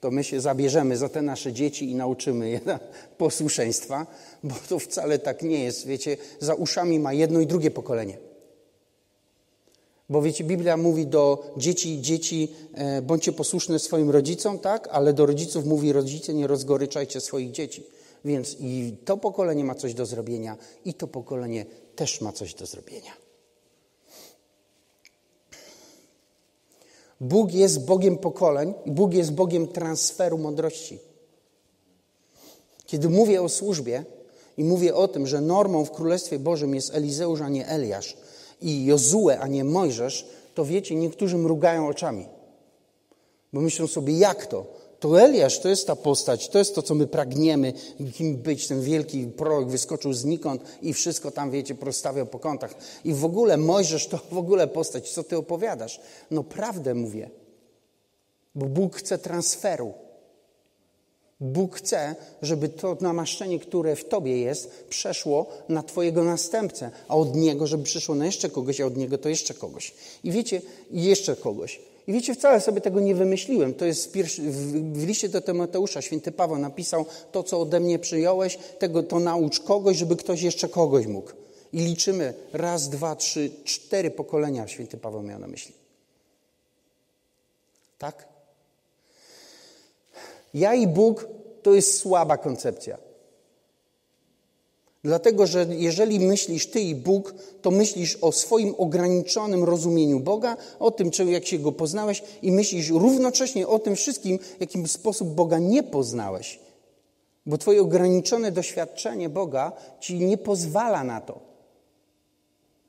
to 0.00 0.10
my 0.10 0.24
się 0.24 0.40
zabierzemy 0.40 0.96
za 0.96 1.08
te 1.08 1.22
nasze 1.22 1.52
dzieci 1.52 1.90
i 1.90 1.94
nauczymy 1.94 2.48
je 2.50 2.60
posłuszeństwa, 3.18 4.06
bo 4.42 4.54
to 4.68 4.78
wcale 4.78 5.18
tak 5.18 5.42
nie 5.42 5.64
jest. 5.64 5.86
Wiecie, 5.86 6.16
za 6.40 6.54
uszami 6.54 7.00
ma 7.00 7.12
jedno 7.12 7.40
i 7.40 7.46
drugie 7.46 7.70
pokolenie. 7.70 8.18
Bo 10.08 10.22
wiecie, 10.22 10.44
Biblia 10.44 10.76
mówi 10.76 11.06
do 11.06 11.52
dzieci, 11.56 12.00
dzieci, 12.00 12.52
e, 12.74 13.02
bądźcie 13.02 13.32
posłuszne 13.32 13.78
swoim 13.78 14.10
rodzicom, 14.10 14.58
tak? 14.58 14.88
Ale 14.92 15.12
do 15.12 15.26
rodziców 15.26 15.66
mówi, 15.66 15.92
rodzice, 15.92 16.34
nie 16.34 16.46
rozgoryczajcie 16.46 17.20
swoich 17.20 17.50
dzieci. 17.50 17.86
Więc 18.24 18.56
i 18.60 18.96
to 19.04 19.16
pokolenie 19.16 19.64
ma 19.64 19.74
coś 19.74 19.94
do 19.94 20.06
zrobienia, 20.06 20.56
i 20.84 20.94
to 20.94 21.06
pokolenie 21.06 21.66
też 21.96 22.20
ma 22.20 22.32
coś 22.32 22.54
do 22.54 22.66
zrobienia. 22.66 23.12
Bóg 27.20 27.52
jest 27.52 27.84
Bogiem 27.84 28.18
pokoleń 28.18 28.74
Bóg 28.86 29.14
jest 29.14 29.32
Bogiem 29.32 29.68
transferu 29.68 30.38
mądrości. 30.38 30.98
Kiedy 32.86 33.08
mówię 33.08 33.42
o 33.42 33.48
służbie 33.48 34.04
i 34.56 34.64
mówię 34.64 34.94
o 34.94 35.08
tym, 35.08 35.26
że 35.26 35.40
normą 35.40 35.84
w 35.84 35.90
Królestwie 35.90 36.38
Bożym 36.38 36.74
jest 36.74 36.94
Elizeusz, 36.94 37.40
a 37.40 37.48
nie 37.48 37.68
Eliasz 37.68 38.16
i 38.60 38.84
Jozue, 38.84 39.30
a 39.40 39.46
nie 39.46 39.64
Mojżesz, 39.64 40.26
to 40.54 40.64
wiecie, 40.64 40.94
niektórzy 40.94 41.38
mrugają 41.38 41.88
oczami. 41.88 42.26
Bo 43.52 43.60
myślą 43.60 43.86
sobie, 43.86 44.18
jak 44.18 44.46
to? 44.46 44.66
To 45.00 45.20
Eliasz 45.20 45.60
to 45.60 45.68
jest 45.68 45.86
ta 45.86 45.96
postać, 45.96 46.48
to 46.48 46.58
jest 46.58 46.74
to, 46.74 46.82
co 46.82 46.94
my 46.94 47.06
pragniemy, 47.06 47.72
kim 48.14 48.36
być. 48.36 48.68
Ten 48.68 48.82
wielki 48.82 49.26
prorok 49.26 49.68
wyskoczył 49.68 50.12
znikąd 50.12 50.62
i 50.82 50.92
wszystko 50.92 51.30
tam, 51.30 51.50
wiecie, 51.50 51.74
prostawiał 51.74 52.26
po 52.26 52.38
kątach. 52.38 52.74
I 53.04 53.14
w 53.14 53.24
ogóle 53.24 53.56
Mojżesz 53.56 54.06
to 54.06 54.18
w 54.32 54.38
ogóle 54.38 54.68
postać, 54.68 55.10
co 55.10 55.24
ty 55.24 55.36
opowiadasz? 55.36 56.00
No 56.30 56.44
prawdę 56.44 56.94
mówię, 56.94 57.30
bo 58.54 58.66
Bóg 58.66 58.96
chce 58.96 59.18
transferu. 59.18 59.94
Bóg 61.40 61.76
chce, 61.76 62.14
żeby 62.42 62.68
to 62.68 62.96
namaszczenie, 63.00 63.58
które 63.58 63.96
w 63.96 64.04
tobie 64.04 64.40
jest, 64.40 64.84
przeszło 64.88 65.46
na 65.68 65.82
twojego 65.82 66.24
następcę, 66.24 66.90
a 67.08 67.16
od 67.16 67.36
niego, 67.36 67.66
żeby 67.66 67.84
przyszło 67.84 68.14
na 68.14 68.26
jeszcze 68.26 68.50
kogoś, 68.50 68.80
a 68.80 68.86
od 68.86 68.96
niego 68.96 69.18
to 69.18 69.28
jeszcze 69.28 69.54
kogoś. 69.54 69.94
I 70.24 70.30
wiecie, 70.30 70.62
jeszcze 70.90 71.36
kogoś. 71.36 71.80
I 72.06 72.12
wiecie, 72.12 72.34
wcale 72.34 72.60
sobie 72.60 72.80
tego 72.80 73.00
nie 73.00 73.14
wymyśliłem. 73.14 73.74
To 73.74 73.84
jest 73.84 74.16
w, 74.16 74.22
w 74.92 75.06
liście 75.06 75.28
do 75.28 75.40
Tymoteusza 75.40 76.02
święty 76.02 76.32
Paweł 76.32 76.58
napisał 76.58 77.06
to, 77.32 77.42
co 77.42 77.60
ode 77.60 77.80
mnie 77.80 77.98
przyjąłeś, 77.98 78.58
tego 78.78 79.02
to 79.02 79.18
naucz 79.18 79.60
kogoś, 79.60 79.96
żeby 79.96 80.16
ktoś 80.16 80.42
jeszcze 80.42 80.68
kogoś 80.68 81.06
mógł. 81.06 81.32
I 81.72 81.78
liczymy 81.78 82.34
raz, 82.52 82.88
dwa, 82.88 83.16
trzy, 83.16 83.50
cztery 83.64 84.10
pokolenia 84.10 84.68
święty 84.68 84.96
Paweł 84.96 85.22
miał 85.22 85.38
na 85.38 85.46
myśli. 85.46 85.74
Tak? 87.98 88.35
Ja 90.56 90.74
i 90.74 90.86
Bóg 90.86 91.28
to 91.62 91.74
jest 91.74 91.98
słaba 91.98 92.36
koncepcja. 92.36 92.98
Dlatego, 95.04 95.46
że 95.46 95.66
jeżeli 95.70 96.20
myślisz 96.20 96.66
Ty 96.66 96.80
i 96.80 96.94
Bóg, 96.94 97.34
to 97.62 97.70
myślisz 97.70 98.18
o 98.20 98.32
swoim 98.32 98.74
ograniczonym 98.78 99.64
rozumieniu 99.64 100.20
Boga, 100.20 100.56
o 100.78 100.90
tym, 100.90 101.10
jak 101.26 101.46
się 101.46 101.58
Go 101.58 101.72
poznałeś 101.72 102.22
i 102.42 102.52
myślisz 102.52 102.90
równocześnie 102.90 103.68
o 103.68 103.78
tym 103.78 103.96
wszystkim, 103.96 104.38
w 104.38 104.60
jakim 104.60 104.88
sposób 104.88 105.28
Boga 105.28 105.58
nie 105.58 105.82
poznałeś. 105.82 106.60
Bo 107.46 107.58
Twoje 107.58 107.82
ograniczone 107.82 108.52
doświadczenie 108.52 109.28
Boga 109.28 109.72
Ci 110.00 110.18
nie 110.18 110.38
pozwala 110.38 111.04
na 111.04 111.20
to. 111.20 111.45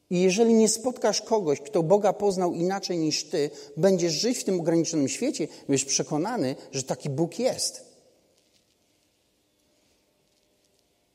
I 0.09 0.21
jeżeli 0.21 0.53
nie 0.53 0.69
spotkasz 0.69 1.21
kogoś, 1.21 1.61
kto 1.61 1.83
Boga 1.83 2.13
poznał 2.13 2.53
inaczej 2.53 2.97
niż 2.97 3.23
Ty, 3.23 3.49
będziesz 3.77 4.13
żyć 4.13 4.37
w 4.37 4.43
tym 4.43 4.59
ograniczonym 4.59 5.07
świecie, 5.07 5.47
będziesz 5.67 5.85
przekonany, 5.85 6.55
że 6.71 6.83
taki 6.83 7.09
Bóg 7.09 7.39
jest. 7.39 7.85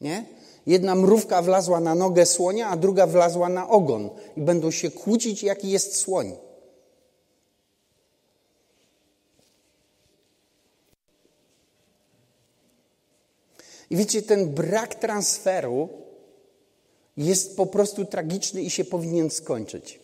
Nie? 0.01 0.25
Jedna 0.67 0.95
mrówka 0.95 1.43
wlazła 1.43 1.81
na 1.81 1.95
nogę 1.95 2.27
słonia, 2.27 2.69
a 2.69 2.77
druga 2.77 3.07
wlazła 3.07 3.49
na 3.49 3.69
ogon 3.69 4.11
i 4.37 4.41
będą 4.41 4.71
się 4.71 4.91
kłócić, 4.91 5.43
jaki 5.43 5.71
jest 5.71 5.97
słoń. 5.97 6.37
I 13.91 13.97
wiecie, 13.97 14.23
ten 14.23 14.55
brak 14.55 14.95
transferu 14.95 16.02
jest 17.17 17.57
po 17.57 17.67
prostu 17.67 18.05
tragiczny 18.05 18.63
i 18.63 18.71
się 18.71 18.85
powinien 18.85 19.31
skończyć. 19.31 20.01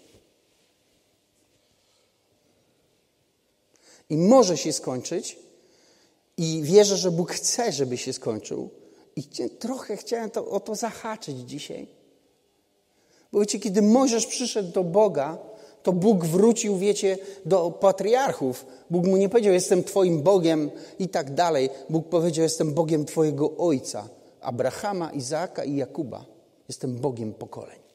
I 4.10 4.16
może 4.16 4.56
się 4.56 4.72
skończyć, 4.72 5.38
i 6.36 6.62
wierzę, 6.62 6.96
że 6.96 7.10
Bóg 7.10 7.32
chce, 7.32 7.72
żeby 7.72 7.96
się 7.96 8.12
skończył, 8.12 8.70
i 9.16 9.22
trochę 9.58 9.96
chciałem 9.96 10.30
to, 10.30 10.48
o 10.48 10.60
to 10.60 10.74
zahaczyć 10.74 11.38
dzisiaj. 11.38 11.86
Bo 13.32 13.40
wiecie, 13.40 13.60
kiedy 13.60 13.82
Mojżesz 13.82 14.26
przyszedł 14.26 14.72
do 14.72 14.84
Boga, 14.84 15.38
to 15.82 15.92
Bóg 15.92 16.24
wrócił, 16.24 16.78
wiecie, 16.78 17.18
do 17.44 17.70
patriarchów. 17.70 18.66
Bóg 18.90 19.06
mu 19.06 19.16
nie 19.16 19.28
powiedział, 19.28 19.52
jestem 19.52 19.84
Twoim 19.84 20.22
Bogiem 20.22 20.70
i 20.98 21.08
tak 21.08 21.34
dalej. 21.34 21.70
Bóg 21.90 22.08
powiedział, 22.08 22.42
jestem 22.42 22.74
Bogiem 22.74 23.04
Twojego 23.04 23.56
ojca, 23.56 24.08
Abrahama, 24.40 25.12
Izaaka 25.12 25.64
i 25.64 25.76
Jakuba. 25.76 26.37
Jestem 26.68 26.96
Bogiem 26.96 27.34
pokoleń. 27.34 27.88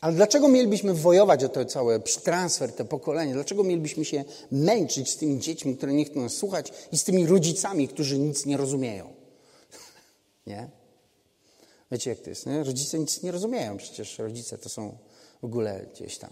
Ale 0.00 0.14
dlaczego 0.14 0.48
mielibyśmy 0.48 0.94
wojować 0.94 1.44
o 1.44 1.48
to 1.48 1.64
całe 1.64 2.00
transfer, 2.00 2.72
te 2.72 2.84
pokolenie? 2.84 3.32
Dlaczego 3.32 3.64
mielibyśmy 3.64 4.04
się 4.04 4.24
męczyć 4.50 5.10
z 5.10 5.16
tymi 5.16 5.38
dziećmi, 5.38 5.76
które 5.76 5.92
nie 5.92 6.04
chcą 6.04 6.20
nas 6.20 6.32
słuchać 6.32 6.72
i 6.92 6.98
z 6.98 7.04
tymi 7.04 7.26
rodzicami, 7.26 7.88
którzy 7.88 8.18
nic 8.18 8.46
nie 8.46 8.56
rozumieją? 8.56 9.14
nie? 10.46 10.68
Wiecie, 11.92 12.10
jak 12.10 12.18
to 12.18 12.30
jest, 12.30 12.46
nie? 12.46 12.64
Rodzice 12.64 12.98
nic 12.98 13.22
nie 13.22 13.32
rozumieją. 13.32 13.76
Przecież 13.76 14.18
rodzice 14.18 14.58
to 14.58 14.68
są 14.68 14.98
w 15.40 15.44
ogóle 15.44 15.86
gdzieś 15.94 16.18
tam. 16.18 16.30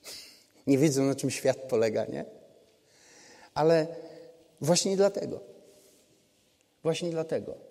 nie 0.66 0.78
wiedzą, 0.78 1.04
na 1.04 1.14
czym 1.14 1.30
świat 1.30 1.56
polega, 1.56 2.04
nie? 2.04 2.24
Ale 3.54 3.86
właśnie 4.60 4.96
dlatego. 4.96 5.40
Właśnie 6.82 7.10
dlatego. 7.10 7.69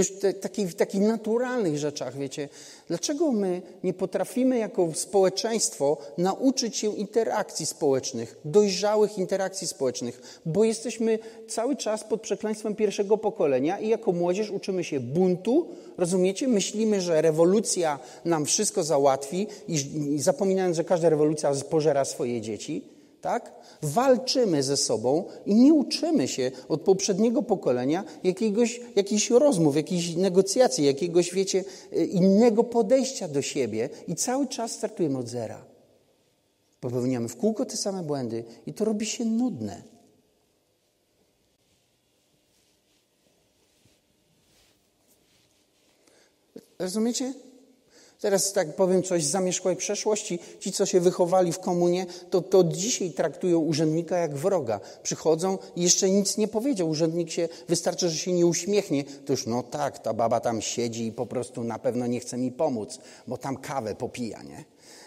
Już 0.00 0.10
te, 0.10 0.34
taki, 0.34 0.66
w 0.66 0.74
takich 0.74 1.00
naturalnych 1.00 1.78
rzeczach, 1.78 2.16
wiecie, 2.16 2.48
dlaczego 2.88 3.32
my 3.32 3.62
nie 3.84 3.94
potrafimy 3.94 4.58
jako 4.58 4.88
społeczeństwo 4.94 5.96
nauczyć 6.18 6.76
się 6.76 6.96
interakcji 6.96 7.66
społecznych, 7.66 8.36
dojrzałych 8.44 9.18
interakcji 9.18 9.66
społecznych, 9.66 10.40
bo 10.46 10.64
jesteśmy 10.64 11.18
cały 11.48 11.76
czas 11.76 12.04
pod 12.04 12.20
przekleństwem 12.20 12.74
pierwszego 12.74 13.18
pokolenia 13.18 13.78
i 13.78 13.88
jako 13.88 14.12
młodzież 14.12 14.50
uczymy 14.50 14.84
się 14.84 15.00
buntu, 15.00 15.68
rozumiecie? 15.98 16.48
Myślimy, 16.48 17.00
że 17.00 17.22
rewolucja 17.22 17.98
nam 18.24 18.46
wszystko 18.46 18.84
załatwi 18.84 19.46
i 19.68 20.18
zapominając, 20.18 20.76
że 20.76 20.84
każda 20.84 21.08
rewolucja 21.08 21.52
pożera 21.70 22.04
swoje 22.04 22.40
dzieci 22.40 22.99
tak? 23.20 23.52
Walczymy 23.82 24.62
ze 24.62 24.76
sobą 24.76 25.24
i 25.46 25.54
nie 25.54 25.74
uczymy 25.74 26.28
się 26.28 26.50
od 26.68 26.80
poprzedniego 26.80 27.42
pokolenia 27.42 28.04
jakiegoś, 28.24 28.80
jakichś 28.96 29.30
rozmów, 29.30 29.76
jakiejś 29.76 30.16
negocjacji, 30.16 30.84
jakiegoś, 30.84 31.34
wiecie, 31.34 31.64
e, 31.92 32.04
innego 32.04 32.64
podejścia 32.64 33.28
do 33.28 33.42
siebie 33.42 33.88
i 34.08 34.14
cały 34.14 34.46
czas 34.46 34.72
startujemy 34.72 35.18
od 35.18 35.28
zera. 35.28 35.64
Popełniamy 36.80 37.28
w 37.28 37.36
kółko 37.36 37.66
te 37.66 37.76
same 37.76 38.02
błędy 38.02 38.44
i 38.66 38.72
to 38.72 38.84
robi 38.84 39.06
się 39.06 39.24
nudne. 39.24 39.82
Rozumiecie? 46.78 47.34
Teraz 48.20 48.52
tak 48.52 48.76
powiem 48.76 49.02
coś 49.02 49.24
z 49.24 49.30
zamierzchłej 49.30 49.76
przeszłości. 49.76 50.38
Ci, 50.60 50.72
co 50.72 50.86
się 50.86 51.00
wychowali 51.00 51.52
w 51.52 51.58
komunie, 51.58 52.06
to, 52.30 52.42
to 52.42 52.64
dzisiaj 52.64 53.10
traktują 53.10 53.58
urzędnika 53.58 54.18
jak 54.18 54.36
wroga. 54.36 54.80
Przychodzą 55.02 55.58
i 55.76 55.82
jeszcze 55.82 56.10
nic 56.10 56.36
nie 56.36 56.48
powiedział. 56.48 56.88
Urzędnik 56.88 57.30
się, 57.30 57.48
wystarczy, 57.68 58.10
że 58.10 58.18
się 58.18 58.32
nie 58.32 58.46
uśmiechnie, 58.46 59.04
to 59.04 59.32
już 59.32 59.46
no 59.46 59.62
tak, 59.62 59.98
ta 59.98 60.14
baba 60.14 60.40
tam 60.40 60.62
siedzi 60.62 61.06
i 61.06 61.12
po 61.12 61.26
prostu 61.26 61.64
na 61.64 61.78
pewno 61.78 62.06
nie 62.06 62.20
chce 62.20 62.38
mi 62.38 62.52
pomóc, 62.52 62.98
bo 63.26 63.36
tam 63.36 63.56
kawę 63.56 63.94
popija, 63.94 64.42
nie? 64.42 64.64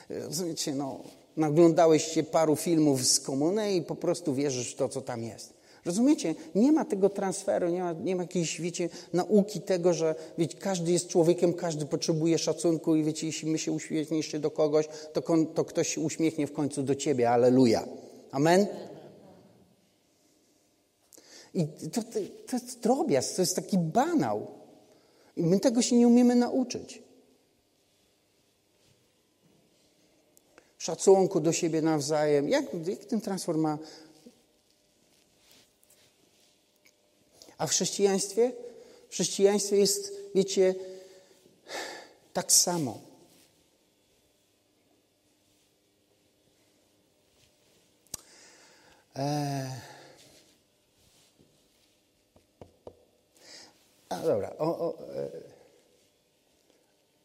Rozumiecie, 0.10 0.76
no, 0.76 1.00
naglądałeś 1.38 2.04
się 2.04 2.24
paru 2.24 2.56
filmów 2.56 3.06
z 3.06 3.20
komuny 3.20 3.74
i 3.74 3.82
po 3.82 3.96
prostu 3.96 4.34
wierzysz 4.34 4.74
w 4.74 4.76
to, 4.76 4.90
co 4.90 5.02
tam 5.02 5.24
jest. 5.24 5.54
Rozumiecie? 5.86 6.36
Nie 6.56 6.72
ma 6.72 6.86
tego 6.86 7.10
transferu, 7.10 7.70
nie 7.70 7.84
ma, 7.84 7.94
nie 7.94 8.16
ma 8.16 8.24
jakiejś, 8.24 8.62
wiecie, 8.62 8.90
nauki 9.14 9.62
tego, 9.62 9.94
że 9.94 10.16
wiecie, 10.38 10.58
każdy 10.58 10.92
jest 10.92 11.08
człowiekiem, 11.08 11.54
każdy 11.54 11.86
potrzebuje 11.86 12.38
szacunku 12.38 12.96
i 12.96 13.04
wiecie, 13.04 13.28
jeśli 13.28 13.52
my 13.52 13.58
się 13.58 13.72
uśmiechniesz 13.72 14.40
do 14.40 14.52
kogoś, 14.52 14.88
to, 15.14 15.22
to 15.54 15.66
ktoś 15.66 15.88
się 15.88 16.02
uśmiechnie 16.02 16.48
w 16.48 16.54
końcu 16.54 16.84
do 16.84 16.96
ciebie. 16.96 17.30
Aleluja. 17.30 17.88
Amen? 18.32 18.68
I 21.54 21.68
to, 21.68 22.04
to, 22.04 22.20
to 22.48 22.56
jest 22.56 22.80
drobiazg, 22.80 23.36
to 23.36 23.42
jest 23.42 23.56
taki 23.56 23.78
banał. 23.78 24.48
I 25.38 25.44
my 25.44 25.60
tego 25.60 25.82
się 25.82 25.96
nie 25.96 26.08
umiemy 26.08 26.36
nauczyć. 26.36 27.04
Szacunku 30.78 31.40
do 31.40 31.52
siebie 31.52 31.82
nawzajem. 31.82 32.50
Jak, 32.50 32.66
jak 32.88 33.06
ten 33.06 33.22
transform 33.22 33.60
ma 33.60 33.78
A 37.58 37.68
w 37.68 37.70
chrześcijaństwie? 37.70 38.52
W 39.10 39.14
chrześcijaństwie 39.14 39.78
jest, 39.78 40.14
wiecie, 40.36 40.76
tak 42.34 42.52
samo. 42.52 43.00
Eee. 49.16 49.70
A 54.10 54.20
dobra, 54.20 54.56
o, 54.58 54.80
o, 54.80 54.98
e, 55.16 55.30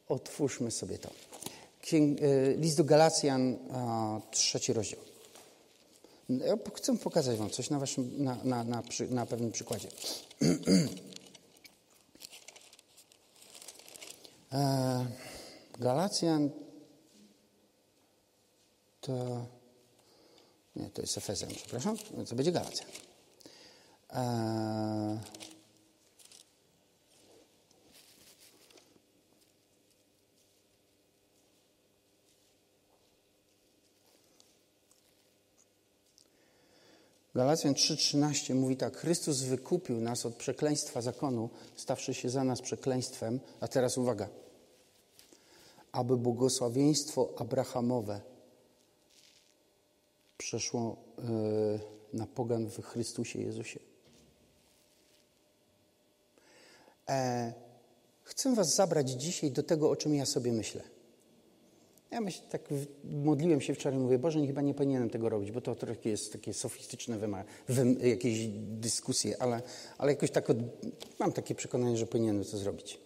otwórzmy 0.08 0.70
sobie 0.70 0.98
to. 0.98 1.10
Księg, 1.80 2.20
e, 2.22 2.54
list 2.56 2.76
do 2.76 2.84
Galacjan, 2.84 3.58
a, 3.72 4.20
trzeci 4.30 4.72
rozdział. 4.72 5.07
Ja 6.28 6.56
chcę 6.74 6.98
pokazać 6.98 7.38
Wam 7.38 7.50
coś 7.50 7.70
na, 7.70 7.78
waszym, 7.78 8.24
na, 8.24 8.36
na, 8.44 8.64
na, 8.64 8.82
przy, 8.82 9.08
na 9.08 9.26
pewnym 9.26 9.52
przykładzie. 9.52 9.88
E, 14.52 15.06
Galacjan 15.78 16.50
to. 19.00 19.46
Nie, 20.76 20.90
to 20.90 21.02
jest 21.02 21.18
Efezjan, 21.18 21.50
przepraszam. 21.50 21.96
To 22.28 22.34
będzie 22.34 22.52
Galacjan. 22.52 22.88
E, 24.12 25.18
Galacjan 37.38 37.74
3:13 37.74 38.54
mówi 38.54 38.76
tak: 38.76 38.96
Chrystus 38.96 39.42
wykupił 39.42 40.00
nas 40.00 40.26
od 40.26 40.34
przekleństwa 40.34 41.02
zakonu, 41.02 41.50
stawszy 41.76 42.14
się 42.14 42.30
za 42.30 42.44
nas 42.44 42.60
przekleństwem. 42.60 43.40
A 43.60 43.68
teraz 43.68 43.98
uwaga. 43.98 44.28
Aby 45.92 46.16
błogosławieństwo 46.16 47.34
Abrahamowe 47.36 48.20
przeszło 50.38 50.96
yy, 51.18 51.80
na 52.12 52.26
pogan 52.26 52.66
w 52.66 52.82
Chrystusie 52.82 53.40
Jezusie. 53.40 53.80
E, 57.08 57.52
chcę 58.22 58.54
Was 58.54 58.74
zabrać 58.74 59.10
dzisiaj 59.10 59.50
do 59.50 59.62
tego, 59.62 59.90
o 59.90 59.96
czym 59.96 60.14
ja 60.14 60.26
sobie 60.26 60.52
myślę. 60.52 60.97
Ja 62.10 62.20
myślę, 62.20 62.46
tak 62.50 62.68
modliłem 63.04 63.60
się 63.60 63.74
wczoraj, 63.74 63.98
mówię, 63.98 64.18
Boże, 64.18 64.46
chyba 64.46 64.62
nie 64.62 64.74
powinienem 64.74 65.10
tego 65.10 65.28
robić, 65.28 65.52
bo 65.52 65.60
to 65.60 65.74
trochę 65.74 66.08
jest 66.08 66.32
takie 66.32 66.54
sofistyczne 66.54 67.18
wyma, 67.18 67.44
jakieś 68.00 68.46
dyskusje, 68.56 69.42
ale, 69.42 69.62
ale 69.98 70.12
jakoś 70.12 70.30
tak 70.30 70.50
od, 70.50 70.56
mam 71.18 71.32
takie 71.32 71.54
przekonanie, 71.54 71.96
że 71.96 72.06
powinienem 72.06 72.44
to 72.44 72.58
zrobić. 72.58 73.00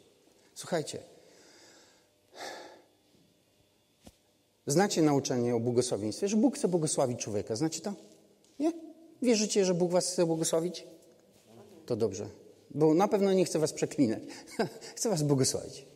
Słuchajcie, 0.54 0.98
znacie 4.66 5.02
nauczanie 5.02 5.54
o 5.54 5.60
błogosławieństwie, 5.60 6.28
że 6.28 6.36
Bóg 6.36 6.56
chce 6.56 6.68
błogosławić 6.68 7.20
człowieka. 7.20 7.56
Znacie 7.56 7.80
to? 7.80 7.94
Nie? 8.58 8.72
Wierzycie, 9.22 9.64
że 9.64 9.74
Bóg 9.74 9.90
was 9.90 10.12
chce 10.12 10.26
błogosławić? 10.26 10.86
To 11.86 11.96
dobrze, 11.96 12.28
bo 12.70 12.94
na 12.94 13.08
pewno 13.08 13.32
nie 13.32 13.44
chce 13.44 13.58
was 13.58 13.72
przeklinać. 13.72 14.22
chce 14.96 15.10
was 15.10 15.22
błogosławić. 15.22 15.91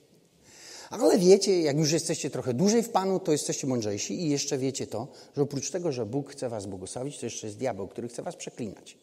Ale 0.90 1.18
wiecie, 1.18 1.60
jak 1.60 1.78
już 1.78 1.92
jesteście 1.92 2.30
trochę 2.30 2.54
dłużej 2.54 2.82
w 2.82 2.88
Panu, 2.88 3.20
to 3.20 3.32
jesteście 3.32 3.66
mądrzejsi 3.66 4.22
i 4.22 4.30
jeszcze 4.30 4.58
wiecie 4.58 4.86
to, 4.86 5.08
że 5.36 5.42
oprócz 5.42 5.70
tego, 5.70 5.92
że 5.92 6.06
Bóg 6.06 6.32
chce 6.32 6.48
was 6.48 6.66
błogosławić, 6.66 7.18
to 7.18 7.26
jeszcze 7.26 7.46
jest 7.46 7.58
diabeł, 7.58 7.88
który 7.88 8.08
chce 8.08 8.22
was 8.22 8.36
przeklinać. 8.36 8.96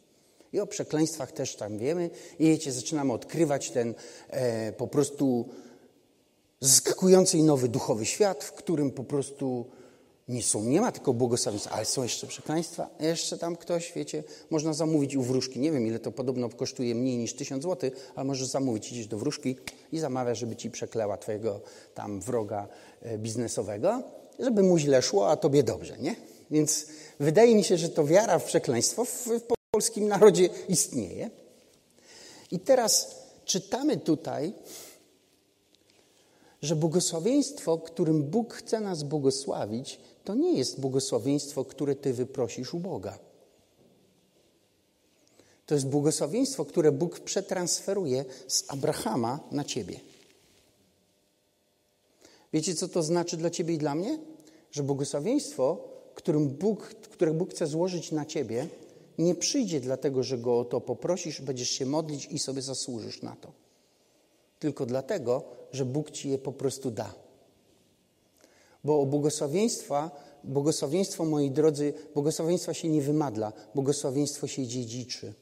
I 0.54 0.60
o 0.60 0.68
przekleństwach 0.68 1.32
też 1.32 1.56
tam 1.56 1.78
wiemy. 1.78 2.10
I 2.40 2.46
wiecie, 2.46 2.72
zaczynamy 2.72 3.14
odkrywać 3.14 3.72
ten 3.72 3.94
e, 4.30 4.74
po 4.74 4.88
prostu 4.88 5.50
zaskakujący 6.60 7.38
i 7.38 7.44
nowy 7.44 7.70
duchowy 7.70 8.06
świat, 8.06 8.44
w 8.44 8.52
którym 8.54 8.92
po 8.92 9.04
prostu 9.04 9.66
nie, 10.28 10.44
są, 10.44 10.64
nie 10.64 10.82
ma 10.82 10.92
tylko 10.92 11.14
błogosławieństwa, 11.14 11.72
ale 11.72 11.86
są 11.86 12.04
jeszcze 12.04 12.28
przekleństwa. 12.28 12.90
Jeszcze 13.00 13.38
tam 13.38 13.56
ktoś, 13.56 13.94
wiecie, 13.96 14.24
można 14.50 14.74
zamówić 14.74 15.16
u 15.16 15.22
wróżki. 15.22 15.60
Nie 15.60 15.72
wiem, 15.72 15.88
ile 15.88 16.00
to 16.00 16.12
podobno 16.12 16.50
kosztuje 16.50 16.96
mniej 16.96 17.18
niż 17.18 17.34
tysiąc 17.34 17.64
złotych, 17.64 18.12
ale 18.16 18.26
możesz 18.26 18.48
zamówić, 18.48 18.92
idziesz 18.92 19.08
do 19.08 19.18
wróżki 19.18 19.56
i 19.92 20.00
zamawia, 20.00 20.36
żeby 20.36 20.56
ci 20.56 20.72
przekleła 20.72 21.18
twojego 21.18 21.62
tam 21.94 22.22
wroga 22.22 22.68
e, 23.02 23.18
biznesowego, 23.18 24.04
żeby 24.40 24.64
mu 24.64 24.78
źle 24.78 25.02
szło, 25.02 25.30
a 25.30 25.38
tobie 25.38 25.64
dobrze, 25.64 25.98
nie? 25.98 26.16
Więc 26.52 26.88
wydaje 27.20 27.56
mi 27.56 27.64
się, 27.64 27.78
że 27.78 27.90
to 27.90 28.06
wiara 28.06 28.40
w 28.40 28.44
przekleństwo 28.44 29.06
w, 29.06 29.28
w 29.28 29.42
polskim 29.72 30.08
narodzie 30.08 30.50
istnieje. 30.70 31.30
I 32.52 32.60
teraz 32.60 33.16
czytamy 33.46 33.98
tutaj, 33.98 34.54
że 36.62 36.76
błogosławieństwo, 36.76 37.78
którym 37.78 38.24
Bóg 38.24 38.54
chce 38.54 38.80
nas 38.80 39.04
błogosławić, 39.04 40.00
to 40.24 40.36
nie 40.36 40.58
jest 40.58 40.80
błogosławieństwo, 40.80 41.66
które 41.66 41.96
ty 41.96 42.14
wyprosisz 42.14 42.74
u 42.74 42.80
Boga. 42.80 43.20
To 45.66 45.76
jest 45.76 45.88
błogosławieństwo, 45.88 46.66
które 46.66 46.92
Bóg 46.92 47.20
przetransferuje 47.20 48.26
z 48.48 48.64
Abrahama 48.68 49.40
na 49.52 49.64
ciebie. 49.64 50.00
Wiecie, 52.54 52.76
co 52.76 52.88
to 52.88 53.04
znaczy 53.04 53.38
dla 53.38 53.50
ciebie 53.50 53.74
i 53.74 53.78
dla 53.78 53.96
mnie? 53.96 54.20
Że 54.72 54.84
błogosławieństwo, 54.84 55.90
którym 56.16 56.50
Bóg, 56.50 56.88
które 56.88 57.34
Bóg 57.34 57.52
chce 57.52 57.68
złożyć 57.68 58.12
na 58.12 58.26
ciebie, 58.26 58.68
nie 59.18 59.36
przyjdzie 59.36 59.80
dlatego, 59.80 60.24
że 60.24 60.38
go 60.38 60.60
o 60.60 60.66
to 60.66 60.82
poprosisz, 60.82 61.42
będziesz 61.42 61.70
się 61.70 61.86
modlić 61.86 62.26
i 62.26 62.40
sobie 62.40 62.62
zasłużysz 62.62 63.22
na 63.22 63.36
to. 63.36 63.52
Tylko 64.60 64.86
dlatego, 64.86 65.44
że 65.72 65.86
Bóg 65.86 66.12
ci 66.12 66.30
je 66.30 66.38
po 66.38 66.52
prostu 66.52 66.92
da. 66.92 67.23
Bo 68.84 69.06
błogosławieństwa, 69.06 70.12
błogosławieństwo, 70.44 71.26
moi 71.26 71.52
drodzy, 71.52 71.94
błogosławieństwa 72.14 72.74
się 72.74 72.90
nie 72.90 73.02
wymadla, 73.02 73.54
błogosławieństwo 73.76 74.48
się 74.48 74.68
dziedziczy, 74.68 75.34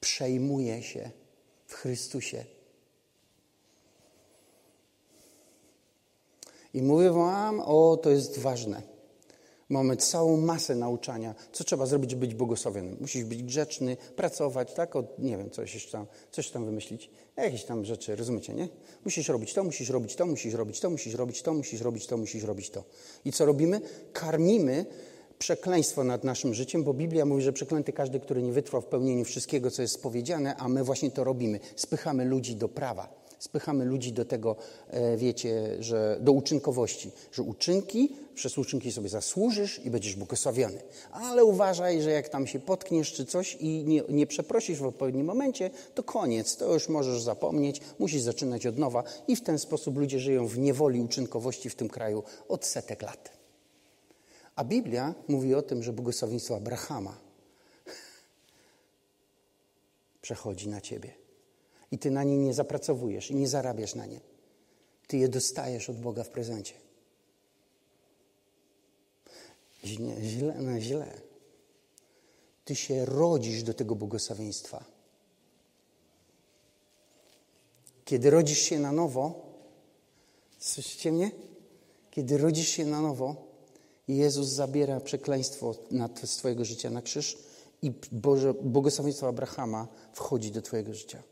przejmuje 0.00 0.82
się 0.82 1.10
w 1.66 1.74
Chrystusie. 1.74 2.44
I 6.74 6.82
mówię 6.82 7.10
wam, 7.10 7.60
o, 7.60 7.96
to 8.02 8.10
jest 8.10 8.38
ważne. 8.38 8.97
Mamy 9.68 9.96
całą 9.96 10.36
masę 10.36 10.74
nauczania, 10.74 11.34
co 11.52 11.64
trzeba 11.64 11.86
zrobić, 11.86 12.10
żeby 12.10 12.26
być 12.26 12.34
błogosławionym. 12.34 12.96
Musisz 13.00 13.24
być 13.24 13.42
grzeczny, 13.42 13.96
pracować, 14.16 14.74
tak? 14.74 14.96
O, 14.96 15.04
nie 15.18 15.36
wiem, 15.36 15.50
coś 15.50 15.90
tam, 15.90 16.06
coś 16.30 16.50
tam 16.50 16.64
wymyślić. 16.64 17.10
Jakieś 17.36 17.64
tam 17.64 17.84
rzeczy, 17.84 18.16
rozumiecie, 18.16 18.54
nie? 18.54 18.68
Musisz 19.04 19.28
robić 19.28 19.54
to, 19.54 19.64
musisz 19.64 19.90
robić 19.90 20.16
to, 20.16 20.26
musisz 20.26 20.54
robić 20.54 20.80
to, 20.80 20.90
musisz 20.90 21.14
robić 21.14 21.42
to, 21.42 21.52
musisz 21.54 21.80
robić 21.80 22.06
to, 22.06 22.16
musisz 22.16 22.42
robić 22.42 22.70
to. 22.70 22.84
I 23.24 23.32
co 23.32 23.46
robimy? 23.46 23.80
Karmimy 24.12 24.86
przekleństwo 25.38 26.04
nad 26.04 26.24
naszym 26.24 26.54
życiem, 26.54 26.84
bo 26.84 26.94
Biblia 26.94 27.24
mówi, 27.24 27.42
że 27.42 27.52
przeklęty 27.52 27.92
każdy, 27.92 28.20
który 28.20 28.42
nie 28.42 28.52
wytrwał 28.52 28.82
w 28.82 28.86
pełnieniu 28.86 29.24
wszystkiego, 29.24 29.70
co 29.70 29.82
jest 29.82 30.02
powiedziane, 30.02 30.56
a 30.56 30.68
my 30.68 30.84
właśnie 30.84 31.10
to 31.10 31.24
robimy. 31.24 31.60
Spychamy 31.76 32.24
ludzi 32.24 32.56
do 32.56 32.68
prawa. 32.68 33.17
Spychamy 33.38 33.84
ludzi 33.84 34.12
do 34.12 34.24
tego, 34.24 34.56
e, 34.90 35.16
wiecie, 35.16 35.76
że 35.80 36.18
do 36.20 36.32
uczynkowości, 36.32 37.10
że 37.32 37.42
uczynki, 37.42 38.16
przez 38.34 38.58
uczynki 38.58 38.92
sobie 38.92 39.08
zasłużysz 39.08 39.80
i 39.84 39.90
będziesz 39.90 40.16
błogosławiony. 40.16 40.82
Ale 41.12 41.44
uważaj, 41.44 42.02
że 42.02 42.10
jak 42.10 42.28
tam 42.28 42.46
się 42.46 42.58
potkniesz 42.58 43.12
czy 43.12 43.26
coś 43.26 43.56
i 43.60 43.84
nie, 43.84 44.02
nie 44.08 44.26
przeprosisz 44.26 44.78
w 44.78 44.86
odpowiednim 44.86 45.26
momencie, 45.26 45.70
to 45.94 46.02
koniec, 46.02 46.56
to 46.56 46.74
już 46.74 46.88
możesz 46.88 47.22
zapomnieć, 47.22 47.80
musisz 47.98 48.22
zaczynać 48.22 48.66
od 48.66 48.78
nowa 48.78 49.04
i 49.28 49.36
w 49.36 49.42
ten 49.42 49.58
sposób 49.58 49.96
ludzie 49.96 50.18
żyją 50.18 50.46
w 50.46 50.58
niewoli 50.58 51.00
uczynkowości 51.00 51.70
w 51.70 51.74
tym 51.74 51.88
kraju 51.88 52.22
od 52.48 52.66
setek 52.66 53.02
lat. 53.02 53.30
A 54.56 54.64
Biblia 54.64 55.14
mówi 55.28 55.54
o 55.54 55.62
tym, 55.62 55.82
że 55.82 55.92
błogosławieństwo 55.92 56.56
Abrahama 56.56 57.18
przechodzi 60.22 60.68
na 60.68 60.80
ciebie. 60.80 61.27
I 61.92 61.98
ty 61.98 62.10
na 62.10 62.24
nie 62.24 62.38
nie 62.38 62.54
zapracowujesz 62.54 63.30
i 63.30 63.34
nie 63.34 63.48
zarabiasz 63.48 63.94
na 63.94 64.06
nie. 64.06 64.20
Ty 65.06 65.16
je 65.16 65.28
dostajesz 65.28 65.90
od 65.90 66.00
Boga 66.00 66.24
w 66.24 66.28
prezencie. 66.28 66.74
Źle, 69.84 70.22
źle, 70.22 70.54
no 70.60 70.80
źle. 70.80 71.20
Ty 72.64 72.76
się 72.76 73.04
rodzisz 73.04 73.62
do 73.62 73.74
tego 73.74 73.94
błogosławieństwa. 73.94 74.84
Kiedy 78.04 78.30
rodzisz 78.30 78.58
się 78.58 78.78
na 78.78 78.92
nowo, 78.92 79.52
słyszycie 80.58 81.12
mnie? 81.12 81.30
Kiedy 82.10 82.38
rodzisz 82.38 82.68
się 82.68 82.86
na 82.86 83.00
nowo, 83.00 83.36
Jezus 84.08 84.48
zabiera 84.48 85.00
przekleństwo 85.00 85.74
z 86.24 86.36
Twojego 86.36 86.64
życia 86.64 86.90
na 86.90 87.02
krzyż 87.02 87.38
i 87.82 87.92
Boże, 88.12 88.54
błogosławieństwo 88.54 89.28
Abrahama 89.28 89.88
wchodzi 90.12 90.50
do 90.50 90.62
Twojego 90.62 90.94
życia. 90.94 91.22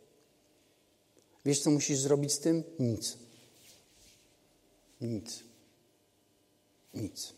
Wiesz, 1.47 1.61
co 1.61 1.71
musisz 1.71 1.99
zrobić 1.99 2.33
z 2.33 2.39
tym? 2.39 2.65
Nic. 2.79 3.17
Nic. 5.01 5.41
Nic. 6.95 7.33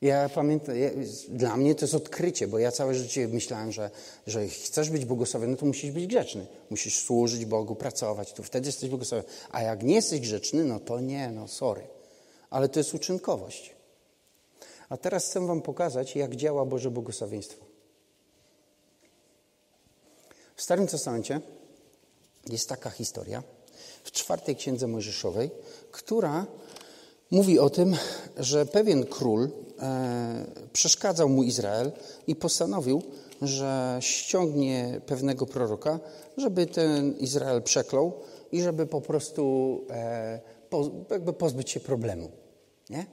Ja 0.00 0.28
pamiętam, 0.28 0.76
ja, 0.76 0.90
dla 1.28 1.56
mnie 1.56 1.74
to 1.74 1.84
jest 1.84 1.94
odkrycie, 1.94 2.48
bo 2.48 2.58
ja 2.58 2.72
całe 2.72 2.94
życie 2.94 3.28
myślałem, 3.28 3.72
że, 3.72 3.90
że 4.26 4.48
chcesz 4.48 4.90
być 4.90 5.04
błogosławiony, 5.04 5.56
to 5.56 5.66
musisz 5.66 5.90
być 5.90 6.06
grzeczny. 6.06 6.46
Musisz 6.70 7.04
służyć 7.04 7.44
Bogu, 7.44 7.74
pracować, 7.74 8.32
to 8.32 8.42
wtedy 8.42 8.68
jesteś 8.68 8.88
błogosławiony. 8.88 9.28
A 9.50 9.62
jak 9.62 9.82
nie 9.82 9.94
jesteś 9.94 10.20
grzeczny, 10.20 10.64
no 10.64 10.80
to 10.80 11.00
nie, 11.00 11.30
no 11.30 11.48
sorry. 11.48 11.82
Ale 12.50 12.68
to 12.68 12.80
jest 12.80 12.94
uczynkowość. 12.94 13.74
A 14.88 14.96
teraz 14.96 15.26
chcę 15.26 15.46
Wam 15.46 15.62
pokazać, 15.62 16.16
jak 16.16 16.36
działa 16.36 16.64
Boże 16.64 16.90
błogosławieństwo. 16.90 17.69
W 20.60 20.62
Starym 20.62 20.86
Testamencie 20.86 21.40
jest 22.50 22.68
taka 22.68 22.90
historia 22.90 23.42
w 24.04 24.10
czwartej 24.10 24.56
księdze 24.56 24.86
Mojżeszowej, 24.86 25.50
która 25.90 26.46
mówi 27.30 27.58
o 27.58 27.70
tym, 27.70 27.96
że 28.36 28.66
pewien 28.66 29.06
król 29.06 29.50
e, 29.78 30.46
przeszkadzał 30.72 31.28
mu 31.28 31.42
Izrael 31.42 31.92
i 32.26 32.36
postanowił, 32.36 33.02
że 33.42 33.98
ściągnie 34.00 35.00
pewnego 35.06 35.46
proroka, 35.46 36.00
żeby 36.36 36.66
ten 36.66 37.18
Izrael 37.18 37.62
przeklął 37.62 38.12
i 38.52 38.62
żeby 38.62 38.86
po 38.86 39.00
prostu 39.00 39.84
e, 39.90 40.40
po, 40.70 40.90
jakby 41.10 41.32
pozbyć 41.32 41.70
się 41.70 41.80
problemu. 41.80 42.30
Nie? 42.90 43.06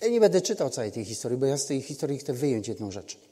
Ja 0.00 0.08
nie 0.08 0.20
będę 0.20 0.40
czytał 0.40 0.70
całej 0.70 0.92
tej 0.92 1.04
historii, 1.04 1.38
bo 1.38 1.46
ja 1.46 1.58
z 1.58 1.66
tej 1.66 1.82
historii 1.82 2.18
chcę 2.18 2.32
wyjąć 2.32 2.68
jedną 2.68 2.90
rzecz. 2.90 3.27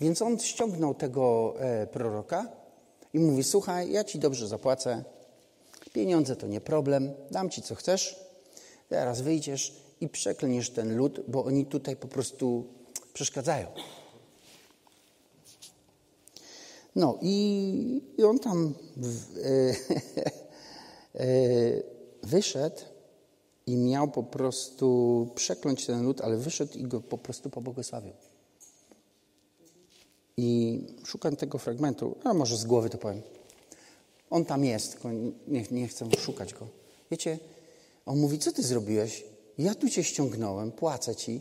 Więc 0.00 0.22
on 0.22 0.38
ściągnął 0.38 0.94
tego 0.94 1.54
e, 1.58 1.86
proroka 1.86 2.46
i 3.14 3.18
mówi: 3.18 3.44
Słuchaj, 3.44 3.92
ja 3.92 4.04
ci 4.04 4.18
dobrze 4.18 4.48
zapłacę, 4.48 5.04
pieniądze 5.92 6.36
to 6.36 6.46
nie 6.46 6.60
problem, 6.60 7.12
dam 7.30 7.50
ci 7.50 7.62
co 7.62 7.74
chcesz, 7.74 8.20
teraz 8.88 9.20
wyjdziesz 9.20 9.76
i 10.00 10.08
przeklniesz 10.08 10.70
ten 10.70 10.96
lud, 10.96 11.20
bo 11.28 11.44
oni 11.44 11.66
tutaj 11.66 11.96
po 11.96 12.08
prostu 12.08 12.64
przeszkadzają. 13.12 13.66
No 16.96 17.18
i, 17.22 18.02
i 18.18 18.24
on 18.24 18.38
tam 18.38 18.74
w, 18.96 19.38
e, 19.38 19.74
e, 21.24 21.26
wyszedł 22.22 22.80
i 23.66 23.76
miał 23.76 24.08
po 24.08 24.22
prostu 24.22 25.28
przekląć 25.34 25.86
ten 25.86 26.02
lud, 26.02 26.20
ale 26.20 26.36
wyszedł 26.36 26.78
i 26.78 26.82
go 26.82 27.00
po 27.00 27.18
prostu 27.18 27.50
pobłogosławił. 27.50 28.12
I 30.40 30.80
szukam 31.04 31.36
tego 31.36 31.58
fragmentu, 31.58 32.16
a 32.24 32.34
może 32.34 32.56
z 32.56 32.64
głowy 32.64 32.90
to 32.90 32.98
powiem. 32.98 33.22
On 34.30 34.44
tam 34.44 34.64
jest, 34.64 34.92
tylko 34.92 35.10
nie, 35.48 35.64
nie 35.70 35.88
chcę 35.88 36.08
szukać 36.18 36.54
go. 36.54 36.68
Wiecie, 37.10 37.38
on 38.06 38.18
mówi, 38.18 38.38
co 38.38 38.52
ty 38.52 38.62
zrobiłeś? 38.62 39.24
Ja 39.58 39.74
tu 39.74 39.90
cię 39.90 40.04
ściągnąłem, 40.04 40.72
płacę 40.72 41.16
ci. 41.16 41.40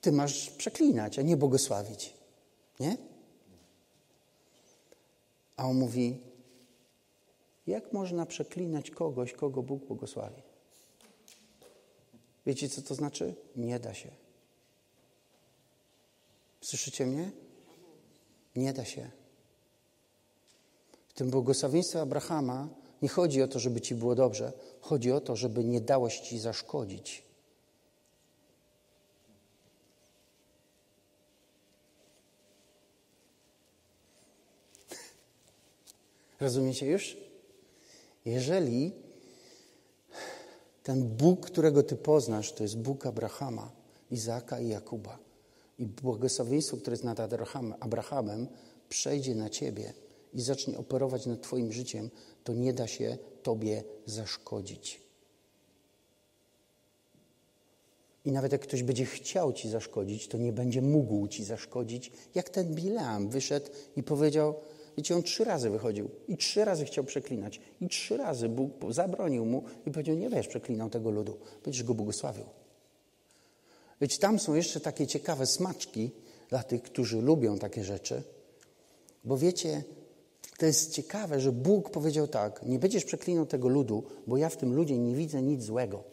Ty 0.00 0.12
masz 0.12 0.50
przeklinać, 0.50 1.18
a 1.18 1.22
nie 1.22 1.36
błogosławić. 1.36 2.14
Nie? 2.80 2.96
A 5.56 5.68
on 5.68 5.76
mówi, 5.78 6.20
jak 7.66 7.92
można 7.92 8.26
przeklinać 8.26 8.90
kogoś, 8.90 9.32
kogo 9.32 9.62
Bóg 9.62 9.84
błogosławi? 9.84 10.42
Wiecie, 12.46 12.68
co 12.68 12.82
to 12.82 12.94
znaczy? 12.94 13.34
Nie 13.56 13.80
da 13.80 13.94
się. 13.94 14.10
Słyszycie 16.60 17.06
mnie? 17.06 17.41
Nie 18.56 18.72
da 18.72 18.84
się. 18.84 19.10
W 21.08 21.12
tym 21.14 21.30
błogosławieństwie 21.30 22.00
Abrahama 22.00 22.68
nie 23.02 23.08
chodzi 23.08 23.42
o 23.42 23.48
to, 23.48 23.58
żeby 23.58 23.80
ci 23.80 23.94
było 23.94 24.14
dobrze. 24.14 24.52
Chodzi 24.80 25.12
o 25.12 25.20
to, 25.20 25.36
żeby 25.36 25.64
nie 25.64 25.80
dałoś 25.80 26.20
ci 26.20 26.38
zaszkodzić. 26.38 27.24
Rozumiecie 36.40 36.86
już? 36.86 37.16
Jeżeli 38.24 38.92
ten 40.82 41.08
Bóg, 41.08 41.46
którego 41.46 41.82
ty 41.82 41.96
poznasz, 41.96 42.52
to 42.52 42.62
jest 42.62 42.78
Bóg 42.78 43.06
Abrahama, 43.06 43.70
Izaka 44.10 44.60
i 44.60 44.68
Jakuba, 44.68 45.18
i 45.82 45.86
błogosławieństwo, 45.86 46.76
które 46.76 46.94
jest 46.94 47.04
nad 47.04 47.20
Abrahamem, 47.80 48.48
przejdzie 48.88 49.34
na 49.34 49.50
ciebie 49.50 49.92
i 50.34 50.40
zacznie 50.40 50.78
operować 50.78 51.26
nad 51.26 51.42
twoim 51.42 51.72
życiem, 51.72 52.10
to 52.44 52.54
nie 52.54 52.72
da 52.72 52.86
się 52.86 53.18
tobie 53.42 53.84
zaszkodzić. 54.06 55.00
I 58.24 58.32
nawet 58.32 58.52
jak 58.52 58.60
ktoś 58.60 58.82
będzie 58.82 59.04
chciał 59.04 59.52
ci 59.52 59.68
zaszkodzić, 59.68 60.28
to 60.28 60.38
nie 60.38 60.52
będzie 60.52 60.82
mógł 60.82 61.28
ci 61.28 61.44
zaszkodzić, 61.44 62.12
jak 62.34 62.50
ten 62.50 62.74
Bileam 62.74 63.28
wyszedł 63.28 63.70
i 63.96 64.02
powiedział, 64.02 64.54
wiecie, 64.96 65.16
on 65.16 65.22
trzy 65.22 65.44
razy 65.44 65.70
wychodził 65.70 66.10
i 66.28 66.36
trzy 66.36 66.64
razy 66.64 66.84
chciał 66.84 67.04
przeklinać. 67.04 67.60
I 67.80 67.88
trzy 67.88 68.16
razy 68.16 68.48
Bóg 68.48 68.72
zabronił 68.88 69.44
mu 69.44 69.64
i 69.86 69.90
powiedział, 69.90 70.16
nie 70.16 70.30
będziesz 70.30 70.48
przeklinał 70.48 70.90
tego 70.90 71.10
ludu, 71.10 71.38
będziesz 71.64 71.82
go 71.82 71.94
błogosławił. 71.94 72.61
Wiecie, 74.02 74.18
tam 74.18 74.38
są 74.38 74.54
jeszcze 74.54 74.80
takie 74.80 75.06
ciekawe 75.06 75.46
smaczki 75.46 76.10
dla 76.48 76.62
tych, 76.62 76.82
którzy 76.82 77.20
lubią 77.20 77.58
takie 77.58 77.84
rzeczy, 77.84 78.22
bo 79.24 79.38
wiecie, 79.38 79.84
to 80.58 80.66
jest 80.66 80.90
ciekawe, 80.90 81.40
że 81.40 81.52
Bóg 81.52 81.90
powiedział 81.90 82.28
tak: 82.28 82.62
Nie 82.62 82.78
będziesz 82.78 83.04
przeklinał 83.04 83.46
tego 83.46 83.68
ludu, 83.68 84.04
bo 84.26 84.36
ja 84.36 84.48
w 84.48 84.56
tym 84.56 84.74
ludzie 84.74 84.98
nie 84.98 85.14
widzę 85.14 85.42
nic 85.42 85.62
złego. 85.62 86.04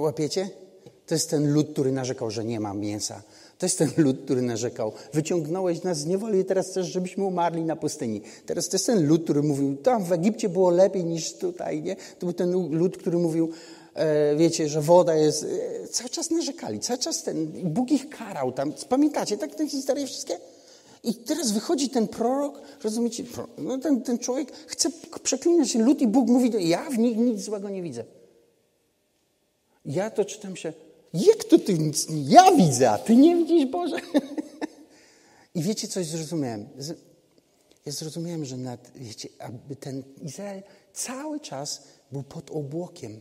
Łapiecie? 0.00 0.50
To 1.06 1.14
jest 1.14 1.30
ten 1.30 1.52
lud, 1.52 1.72
który 1.72 1.92
narzekał, 1.92 2.30
że 2.30 2.44
nie 2.44 2.60
ma 2.60 2.74
mięsa. 2.74 3.22
To 3.58 3.66
jest 3.66 3.78
ten 3.78 3.90
lud, 3.96 4.24
który 4.24 4.42
narzekał. 4.42 4.92
Wyciągnąłeś 5.12 5.82
nas 5.82 5.98
z 5.98 6.06
niewoli 6.06 6.38
i 6.38 6.44
teraz 6.44 6.70
chcesz, 6.70 6.86
żebyśmy 6.86 7.24
umarli 7.24 7.64
na 7.64 7.76
pustyni. 7.76 8.22
Teraz 8.46 8.68
to 8.68 8.74
jest 8.74 8.86
ten 8.86 9.06
lud, 9.06 9.24
który 9.24 9.42
mówił, 9.42 9.76
tam 9.76 10.04
w 10.04 10.12
Egipcie 10.12 10.48
było 10.48 10.70
lepiej 10.70 11.04
niż 11.04 11.34
tutaj. 11.34 11.82
Nie? 11.82 11.96
To 11.96 12.26
był 12.26 12.32
ten 12.32 12.70
lud, 12.70 12.96
który 12.96 13.18
mówił, 13.18 13.50
wiecie, 14.36 14.68
że 14.68 14.80
woda 14.80 15.14
jest... 15.14 15.44
E, 15.84 15.88
cały 15.88 16.10
czas 16.10 16.30
narzekali, 16.30 16.80
cały 16.80 16.98
czas 16.98 17.22
ten... 17.22 17.46
Bóg 17.72 17.90
ich 17.90 18.08
karał 18.08 18.52
tam. 18.52 18.72
Pamiętacie 18.88 19.38
tak 19.38 19.54
te 19.54 19.68
historie 19.68 20.06
wszystkie? 20.06 20.38
I 21.04 21.14
teraz 21.14 21.52
wychodzi 21.52 21.88
ten 21.88 22.08
prorok, 22.08 22.62
rozumiecie, 22.84 23.24
no 23.58 23.78
ten, 23.78 24.02
ten 24.02 24.18
człowiek 24.18 24.52
chce 24.66 24.90
przeklinać 25.22 25.74
lud 25.74 26.00
i 26.00 26.06
Bóg 26.06 26.28
mówi, 26.28 26.68
ja 26.68 26.90
w 26.90 26.98
nich 26.98 27.16
nic 27.16 27.40
złego 27.40 27.68
nie 27.68 27.82
widzę. 27.82 28.04
Ja 29.84 30.10
to 30.10 30.24
czytam 30.24 30.56
się, 30.56 30.72
jak 31.14 31.44
to 31.44 31.58
ty 31.58 31.78
nic 31.78 32.08
nie... 32.08 32.22
Ja 32.22 32.52
widzę, 32.52 32.90
a 32.90 32.98
ty 32.98 33.16
nie 33.16 33.36
widzisz, 33.36 33.66
Boże? 33.66 33.96
I 35.54 35.62
wiecie, 35.62 35.88
coś 35.88 36.06
zrozumiałem? 36.06 36.68
Ja 37.86 37.92
zrozumiałem, 37.92 38.44
że 38.44 38.56
nad, 38.56 38.90
wiecie, 38.94 39.28
aby 39.38 39.76
ten 39.76 40.02
Izrael 40.22 40.62
cały 40.92 41.40
czas 41.40 41.82
był 42.12 42.22
pod 42.22 42.50
obłokiem 42.50 43.20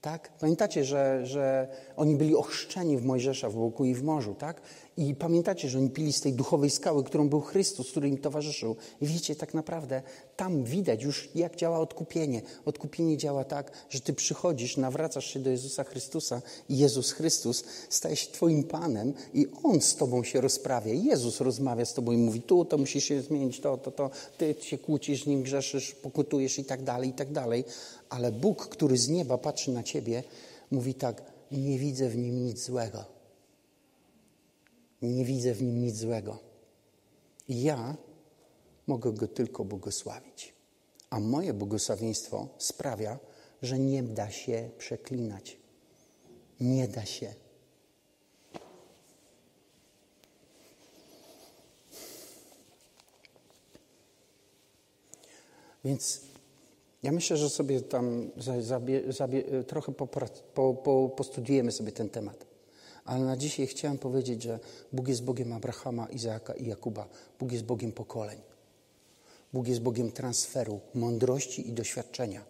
Tak? 0.00 0.32
Pamiętacie, 0.40 0.84
że, 0.84 1.26
że 1.26 1.68
oni 1.96 2.16
byli 2.16 2.36
ochrzczeni 2.36 2.98
w 2.98 3.04
Mojżesza, 3.04 3.48
w 3.48 3.54
Bogu 3.54 3.84
i 3.84 3.94
w 3.94 4.04
morzu, 4.04 4.34
tak? 4.34 4.60
I 4.98 5.14
pamiętacie, 5.14 5.68
że 5.68 5.78
oni 5.78 5.90
pili 5.90 6.12
z 6.12 6.20
tej 6.20 6.32
duchowej 6.32 6.70
skały, 6.70 7.04
którą 7.04 7.28
był 7.28 7.40
Chrystus, 7.40 7.90
który 7.90 8.08
im 8.08 8.18
towarzyszył. 8.18 8.76
I 9.00 9.06
wiecie, 9.06 9.36
tak 9.36 9.54
naprawdę 9.54 10.02
tam 10.36 10.64
widać 10.64 11.02
już, 11.02 11.28
jak 11.34 11.56
działa 11.56 11.80
odkupienie. 11.80 12.42
Odkupienie 12.64 13.16
działa 13.16 13.44
tak, 13.44 13.72
że 13.90 14.00
ty 14.00 14.12
przychodzisz, 14.12 14.76
nawracasz 14.76 15.26
się 15.26 15.40
do 15.40 15.50
Jezusa 15.50 15.84
Chrystusa 15.84 16.42
i 16.68 16.78
Jezus 16.78 17.12
Chrystus 17.12 17.64
staje 17.88 18.16
się 18.16 18.32
twoim 18.32 18.64
Panem 18.64 19.14
i 19.34 19.46
On 19.62 19.80
z 19.80 19.96
tobą 19.96 20.24
się 20.24 20.40
rozprawia. 20.40 20.92
Jezus 20.92 21.40
rozmawia 21.40 21.84
z 21.84 21.94
tobą 21.94 22.12
i 22.12 22.16
mówi, 22.16 22.40
tu 22.40 22.64
to 22.64 22.78
musi 22.78 23.00
się 23.00 23.22
zmienić, 23.22 23.60
to, 23.60 23.76
to, 23.76 23.90
to. 23.90 24.10
Ty 24.38 24.54
się 24.60 24.78
kłócisz, 24.78 25.26
nim 25.26 25.42
grzeszysz, 25.42 25.94
pokutujesz 25.94 26.58
i 26.58 26.64
tak 26.64 26.82
dalej, 26.82 27.10
i 27.10 27.12
tak 27.12 27.32
dalej. 27.32 27.64
Ale 28.08 28.32
Bóg, 28.32 28.68
który 28.68 28.96
z 28.96 29.08
nieba 29.08 29.38
patrzy 29.38 29.70
na 29.70 29.82
ciebie, 29.82 30.22
mówi 30.70 30.94
tak, 30.94 31.22
nie 31.52 31.78
widzę 31.78 32.08
w 32.08 32.16
nim 32.16 32.46
nic 32.46 32.64
złego. 32.64 33.17
Nie 35.02 35.24
widzę 35.24 35.54
w 35.54 35.62
nim 35.62 35.80
nic 35.80 35.96
złego. 35.96 36.38
Ja 37.48 37.96
mogę 38.86 39.12
go 39.12 39.28
tylko 39.28 39.64
błogosławić. 39.64 40.54
A 41.10 41.20
moje 41.20 41.54
błogosławieństwo 41.54 42.48
sprawia, 42.58 43.18
że 43.62 43.78
nie 43.78 44.02
da 44.02 44.30
się 44.30 44.70
przeklinać. 44.78 45.56
Nie 46.60 46.88
da 46.88 47.04
się. 47.04 47.34
Więc 55.84 56.20
ja 57.02 57.12
myślę, 57.12 57.36
że 57.36 57.50
sobie 57.50 57.80
tam 57.80 58.30
trochę 59.66 59.92
po, 59.92 60.06
po, 60.74 61.08
postudujemy 61.16 61.72
sobie 61.72 61.92
ten 61.92 62.08
temat. 62.08 62.47
Ale 63.08 63.24
na 63.24 63.36
dzisiaj 63.36 63.66
chciałem 63.66 63.98
powiedzieć, 63.98 64.42
że 64.42 64.60
Bóg 64.92 65.08
jest 65.08 65.24
Bogiem 65.24 65.52
Abrahama, 65.52 66.06
Izaaka 66.06 66.52
i 66.54 66.66
Jakuba. 66.66 67.08
Bóg 67.38 67.52
jest 67.52 67.64
Bogiem 67.64 67.92
pokoleń. 67.92 68.38
Bóg 69.52 69.68
jest 69.68 69.80
Bogiem 69.80 70.12
transferu, 70.12 70.80
mądrości 70.94 71.68
i 71.68 71.72
doświadczenia. 71.72 72.44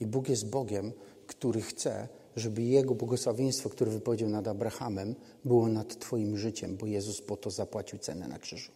I 0.00 0.06
Bóg 0.06 0.28
jest 0.28 0.46
Bogiem, 0.46 0.92
który 1.26 1.62
chce, 1.62 2.08
żeby 2.36 2.62
Jego 2.62 2.94
błogosławieństwo, 2.94 3.70
które 3.70 3.90
wypowiedział 3.90 4.28
nad 4.28 4.48
Abrahamem, 4.48 5.14
było 5.44 5.68
nad 5.68 5.98
Twoim 5.98 6.38
życiem, 6.38 6.76
bo 6.76 6.86
Jezus 6.86 7.20
po 7.20 7.36
to 7.36 7.50
zapłacił 7.50 7.98
cenę 7.98 8.28
na 8.28 8.38
krzyżu. 8.38 8.72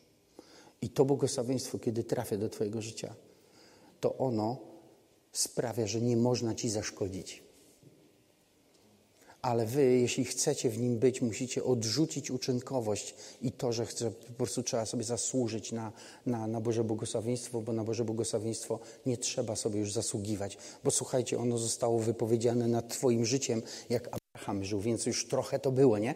I 0.83 0.88
to 0.88 1.04
błogosławieństwo, 1.04 1.78
kiedy 1.78 2.04
trafia 2.04 2.37
do 2.37 2.48
Twojego 2.48 2.83
życia, 2.83 3.14
to 4.00 4.18
ono 4.18 4.59
sprawia, 5.33 5.87
że 5.87 6.00
nie 6.00 6.16
można 6.16 6.54
Ci 6.54 6.70
zaszkodzić 6.70 7.49
ale 9.42 9.66
wy, 9.66 9.83
jeśli 9.85 10.24
chcecie 10.24 10.70
w 10.70 10.79
nim 10.79 10.98
być, 10.98 11.22
musicie 11.22 11.64
odrzucić 11.64 12.31
uczynkowość 12.31 13.14
i 13.42 13.53
to, 13.53 13.72
że 13.72 13.87
chce, 13.87 14.11
po 14.11 14.33
prostu 14.33 14.62
trzeba 14.62 14.87
sobie 14.87 15.05
zasłużyć 15.05 15.72
na, 15.72 15.92
na, 16.26 16.46
na 16.46 16.61
Boże 16.61 16.85
błogosławieństwo, 16.85 17.61
bo 17.61 17.72
na 17.72 17.85
Boże 17.85 18.05
błogosławieństwo 18.05 18.79
nie 19.07 19.16
trzeba 19.16 19.57
sobie 19.57 19.81
już 19.81 19.92
zasługiwać. 19.92 20.59
Bo 20.85 20.90
słuchajcie, 20.90 21.38
ono 21.38 21.59
zostało 21.59 21.98
wypowiedziane 21.98 22.68
nad 22.68 22.88
Twoim 22.88 23.24
życiem, 23.24 23.62
jak 23.90 24.09
Abraham 24.09 24.64
żył, 24.64 24.81
więc 24.81 25.07
już 25.07 25.29
trochę 25.29 25.59
to 25.59 25.72
było, 25.72 25.98
nie? 25.98 26.14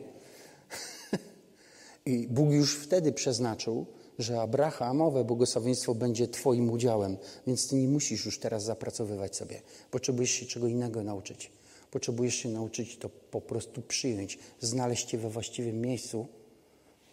I 2.06 2.28
Bóg 2.28 2.50
już 2.50 2.76
wtedy 2.76 3.12
przeznaczył, 3.12 3.86
że 4.18 4.40
Abrahamowe 4.40 5.24
błogosławieństwo 5.24 5.94
będzie 5.94 6.28
Twoim 6.28 6.70
udziałem, 6.70 7.16
więc 7.46 7.68
Ty 7.68 7.76
nie 7.76 7.88
musisz 7.88 8.26
już 8.26 8.38
teraz 8.38 8.64
zapracowywać 8.64 9.36
sobie. 9.36 9.62
Potrzebujesz 9.90 10.30
się 10.30 10.46
czego 10.46 10.66
innego 10.66 11.02
nauczyć. 11.02 11.50
Potrzebujesz 11.94 12.34
się 12.34 12.48
nauczyć 12.48 12.96
to 12.96 13.08
po 13.08 13.40
prostu 13.40 13.82
przyjąć, 13.82 14.38
znaleźć 14.60 15.06
Cię 15.06 15.18
we 15.18 15.30
właściwym 15.30 15.80
miejscu, 15.80 16.26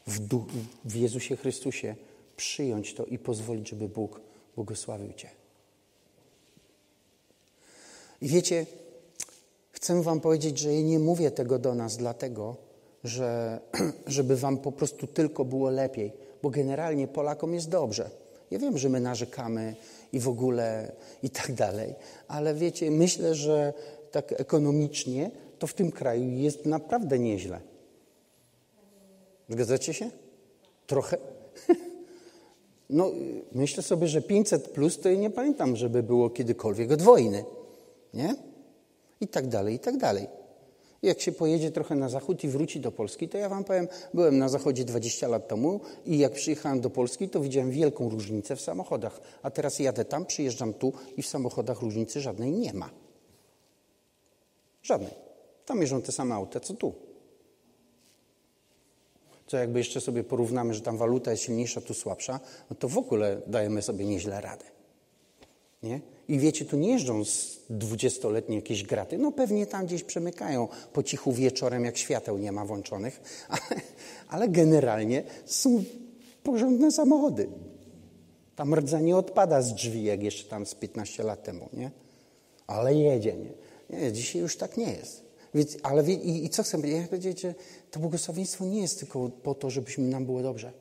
w, 0.07 0.19
w 0.85 0.95
Jezusie 0.95 1.35
Chrystusie, 1.35 1.95
przyjąć 2.37 2.93
to 2.93 3.05
i 3.05 3.19
pozwolić, 3.19 3.69
żeby 3.69 3.89
Bóg 3.89 4.21
błogosławił 4.55 5.13
Cię. 5.13 5.29
I 8.21 8.27
wiecie, 8.27 8.65
chcę 9.71 10.01
Wam 10.01 10.19
powiedzieć, 10.19 10.57
że 10.59 10.73
ja 10.73 10.81
nie 10.81 10.99
mówię 10.99 11.31
tego 11.31 11.59
do 11.59 11.75
nas 11.75 11.97
dlatego, 11.97 12.55
że, 13.03 13.59
żeby 14.07 14.37
Wam 14.37 14.57
po 14.57 14.71
prostu 14.71 15.07
tylko 15.07 15.45
było 15.45 15.69
lepiej, 15.69 16.11
bo 16.43 16.49
generalnie 16.49 17.07
Polakom 17.07 17.53
jest 17.53 17.69
dobrze. 17.69 18.09
Ja 18.51 18.59
wiem, 18.59 18.77
że 18.77 18.89
my 18.89 18.99
narzekamy 18.99 19.75
i 20.13 20.19
w 20.19 20.27
ogóle 20.27 20.91
i 21.23 21.29
tak 21.29 21.53
dalej, 21.53 21.95
ale 22.27 22.53
wiecie, 22.53 22.91
myślę, 22.91 23.35
że 23.35 23.73
tak 24.11 24.41
ekonomicznie, 24.41 25.31
to 25.59 25.67
w 25.67 25.73
tym 25.73 25.91
kraju 25.91 26.29
jest 26.29 26.65
naprawdę 26.65 27.19
nieźle. 27.19 27.59
Zgadzacie 29.49 29.93
się? 29.93 30.11
Trochę? 30.87 31.17
No, 32.93 33.11
myślę 33.51 33.83
sobie, 33.83 34.07
że 34.07 34.21
500 34.21 34.69
plus 34.69 34.99
to 34.99 35.09
ja 35.09 35.15
nie 35.15 35.29
pamiętam, 35.29 35.75
żeby 35.75 36.03
było 36.03 36.29
kiedykolwiek 36.29 36.91
od 36.91 37.01
wojny. 37.01 37.45
Nie? 38.13 38.35
I 39.21 39.27
tak 39.27 39.47
dalej, 39.47 39.75
i 39.75 39.79
tak 39.79 39.97
dalej. 39.97 40.27
Jak 41.03 41.21
się 41.21 41.31
pojedzie 41.31 41.71
trochę 41.71 41.95
na 41.95 42.09
zachód 42.09 42.43
i 42.43 42.47
wróci 42.47 42.79
do 42.79 42.91
Polski, 42.91 43.29
to 43.29 43.37
ja 43.37 43.49
wam 43.49 43.63
powiem, 43.63 43.87
byłem 44.13 44.37
na 44.37 44.49
zachodzie 44.49 44.85
20 44.85 45.27
lat 45.27 45.47
temu 45.47 45.79
i 46.05 46.17
jak 46.17 46.33
przyjechałem 46.33 46.81
do 46.81 46.89
Polski, 46.89 47.29
to 47.29 47.41
widziałem 47.41 47.71
wielką 47.71 48.09
różnicę 48.09 48.55
w 48.55 48.61
samochodach. 48.61 49.21
A 49.43 49.51
teraz 49.51 49.79
jadę 49.79 50.05
tam, 50.05 50.25
przyjeżdżam 50.25 50.73
tu 50.73 50.93
i 51.17 51.21
w 51.21 51.27
samochodach 51.27 51.81
różnicy 51.81 52.21
żadnej 52.21 52.51
nie 52.51 52.73
ma. 52.73 52.89
Żadnej. 54.83 55.11
Tam 55.65 55.79
mierzą 55.79 56.01
te 56.01 56.11
same 56.11 56.35
auta, 56.35 56.59
co 56.59 56.73
tu. 56.73 56.93
Co 59.47 59.57
jakby 59.57 59.79
jeszcze 59.79 60.01
sobie 60.01 60.23
porównamy, 60.23 60.73
że 60.73 60.81
tam 60.81 60.97
waluta 60.97 61.31
jest 61.31 61.43
silniejsza, 61.43 61.81
tu 61.81 61.93
słabsza, 61.93 62.39
no 62.69 62.75
to 62.75 62.89
w 62.89 62.97
ogóle 62.97 63.41
dajemy 63.47 63.81
sobie 63.81 64.05
nieźle 64.05 64.41
radę. 64.41 64.65
Nie? 65.83 66.01
I 66.27 66.39
wiecie, 66.39 66.65
tu 66.65 66.77
nie 66.77 66.91
jeżdżą 66.91 67.25
z 67.25 67.59
dwudziestoletnie 67.69 68.55
jakieś 68.55 68.83
graty. 68.83 69.17
No 69.17 69.31
pewnie 69.31 69.65
tam 69.65 69.85
gdzieś 69.85 70.03
przemykają 70.03 70.67
po 70.93 71.03
cichu 71.03 71.31
wieczorem, 71.31 71.85
jak 71.85 71.97
świateł 71.97 72.37
nie 72.37 72.51
ma 72.51 72.65
włączonych, 72.65 73.21
ale, 73.49 73.81
ale 74.27 74.49
generalnie 74.49 75.23
są 75.45 75.83
porządne 76.43 76.91
samochody. 76.91 77.49
Tam 78.55 78.75
rdza 78.75 78.99
nie 78.99 79.17
odpada 79.17 79.61
z 79.61 79.73
drzwi, 79.73 80.03
jak 80.03 80.23
jeszcze 80.23 80.49
tam 80.49 80.65
z 80.65 80.75
15 80.75 81.23
lat 81.23 81.43
temu, 81.43 81.69
nie? 81.73 81.91
Ale 82.67 82.95
jedzie, 82.95 83.33
nie? 83.33 83.51
Nie, 83.91 84.11
dzisiaj 84.11 84.41
już 84.41 84.57
tak 84.57 84.77
nie 84.77 84.91
jest. 84.93 85.23
Więc, 85.53 85.77
ale 85.83 86.11
i, 86.11 86.45
i 86.45 86.49
co 86.49 86.63
chcę 86.63 86.77
powiedzieć? 86.77 87.01
Ja 87.01 87.07
powiedzieć, 87.07 87.41
że 87.41 87.55
to 87.91 87.99
błogosławieństwo 87.99 88.65
nie 88.65 88.81
jest 88.81 88.99
tylko 88.99 89.29
po 89.29 89.55
to, 89.55 89.69
żebyśmy 89.69 90.07
nam 90.07 90.25
było 90.25 90.41
dobrze. 90.41 90.73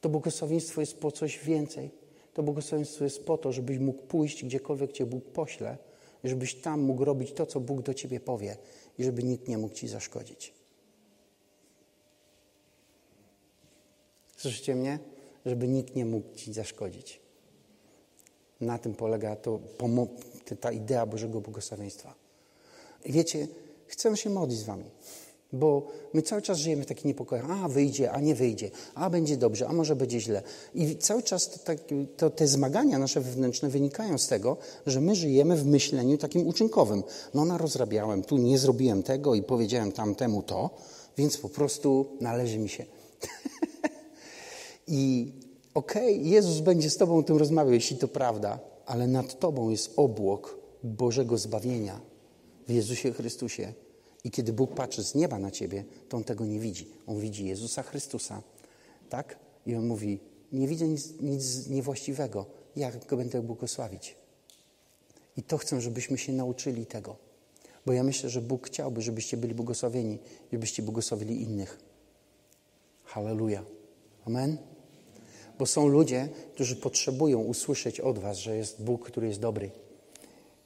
To 0.00 0.08
błogosławieństwo 0.08 0.80
jest 0.80 0.96
po 0.96 1.12
coś 1.12 1.38
więcej. 1.38 1.90
To 2.34 2.42
błogosławieństwo 2.42 3.04
jest 3.04 3.24
po 3.24 3.38
to, 3.38 3.52
żebyś 3.52 3.78
mógł 3.78 4.02
pójść 4.02 4.44
gdziekolwiek 4.44 4.92
Cię 4.92 5.06
Bóg 5.06 5.24
pośle, 5.24 5.78
żebyś 6.24 6.54
tam 6.54 6.80
mógł 6.80 7.04
robić 7.04 7.32
to, 7.32 7.46
co 7.46 7.60
Bóg 7.60 7.82
do 7.82 7.94
Ciebie 7.94 8.20
powie 8.20 8.56
i 8.98 9.04
żeby 9.04 9.22
nikt 9.22 9.48
nie 9.48 9.58
mógł 9.58 9.74
Ci 9.74 9.88
zaszkodzić. 9.88 10.54
Słyszycie 14.36 14.74
mnie? 14.74 14.98
Żeby 15.46 15.68
nikt 15.68 15.96
nie 15.96 16.04
mógł 16.04 16.34
Ci 16.34 16.52
zaszkodzić. 16.52 17.20
Na 18.60 18.78
tym 18.78 18.94
polega 18.94 19.36
to, 19.36 19.60
ta 20.56 20.72
idea 20.72 21.06
Bożego 21.06 21.40
błogosławieństwa. 21.40 22.14
I 23.04 23.12
wiecie, 23.12 23.48
chcę 23.86 24.16
się 24.16 24.30
modlić 24.30 24.58
z 24.58 24.62
Wami. 24.62 24.84
Bo 25.52 25.86
my 26.12 26.22
cały 26.22 26.42
czas 26.42 26.58
żyjemy 26.58 26.82
w 26.82 26.86
takim 26.86 27.08
niepokoju. 27.08 27.42
A 27.48 27.68
wyjdzie, 27.68 28.12
a 28.12 28.20
nie 28.20 28.34
wyjdzie, 28.34 28.70
a 28.94 29.10
będzie 29.10 29.36
dobrze, 29.36 29.68
a 29.68 29.72
może 29.72 29.96
będzie 29.96 30.20
źle. 30.20 30.42
I 30.74 30.96
cały 30.96 31.22
czas 31.22 31.50
to, 31.50 31.58
tak, 31.58 31.78
to 32.16 32.30
te 32.30 32.46
zmagania 32.46 32.98
nasze 32.98 33.20
wewnętrzne 33.20 33.68
wynikają 33.68 34.18
z 34.18 34.28
tego, 34.28 34.56
że 34.86 35.00
my 35.00 35.14
żyjemy 35.14 35.56
w 35.56 35.66
myśleniu 35.66 36.18
takim 36.18 36.46
uczynkowym. 36.46 37.02
No, 37.34 37.44
narozrabiałem, 37.44 38.22
tu 38.22 38.36
nie 38.36 38.58
zrobiłem 38.58 39.02
tego 39.02 39.34
i 39.34 39.42
powiedziałem 39.42 39.92
tamtemu 39.92 40.42
to, 40.42 40.70
więc 41.16 41.36
po 41.36 41.48
prostu 41.48 42.06
należy 42.20 42.58
mi 42.58 42.68
się. 42.68 42.84
I 44.88 45.32
okej, 45.74 46.14
okay, 46.18 46.28
Jezus 46.28 46.60
będzie 46.60 46.90
z 46.90 46.96
Tobą 46.96 47.18
o 47.18 47.22
tym 47.22 47.36
rozmawiał, 47.36 47.72
jeśli 47.72 47.96
to 47.96 48.08
prawda, 48.08 48.58
ale 48.88 49.06
nad 49.06 49.38
Tobą 49.38 49.70
jest 49.70 49.92
obłok 49.96 50.58
Bożego 50.82 51.38
zbawienia 51.38 52.00
w 52.68 52.70
Jezusie 52.70 53.12
Chrystusie 53.12 53.72
i 54.24 54.30
kiedy 54.30 54.52
Bóg 54.52 54.74
patrzy 54.74 55.04
z 55.04 55.14
nieba 55.14 55.38
na 55.38 55.50
ciebie, 55.50 55.84
to 56.08 56.16
on 56.16 56.24
tego 56.24 56.46
nie 56.46 56.60
widzi. 56.60 56.88
On 57.06 57.20
widzi 57.20 57.46
Jezusa 57.46 57.82
Chrystusa. 57.82 58.42
Tak? 59.08 59.38
I 59.66 59.74
on 59.74 59.86
mówi: 59.86 60.20
Nie 60.52 60.68
widzę 60.68 60.88
nic, 60.88 61.20
nic 61.20 61.68
niewłaściwego. 61.68 62.46
Jak 62.76 63.06
go 63.06 63.16
będę 63.16 63.42
błogosławić? 63.42 64.16
I 65.36 65.42
to 65.42 65.58
chcę, 65.58 65.80
żebyśmy 65.80 66.18
się 66.18 66.32
nauczyli 66.32 66.86
tego. 66.86 67.16
Bo 67.86 67.92
ja 67.92 68.02
myślę, 68.02 68.30
że 68.30 68.42
Bóg 68.42 68.66
chciałby, 68.66 69.02
żebyście 69.02 69.36
byli 69.36 69.54
błogosławieni, 69.54 70.18
żebyście 70.52 70.82
błogosławili 70.82 71.42
innych. 71.42 71.78
Halleluja. 73.04 73.64
Amen. 74.26 74.67
Bo 75.58 75.66
są 75.66 75.88
ludzie, 75.88 76.28
którzy 76.54 76.76
potrzebują 76.76 77.40
usłyszeć 77.40 78.00
od 78.00 78.18
Was, 78.18 78.38
że 78.38 78.56
jest 78.56 78.82
Bóg, 78.82 79.06
który 79.06 79.28
jest 79.28 79.40
dobry 79.40 79.70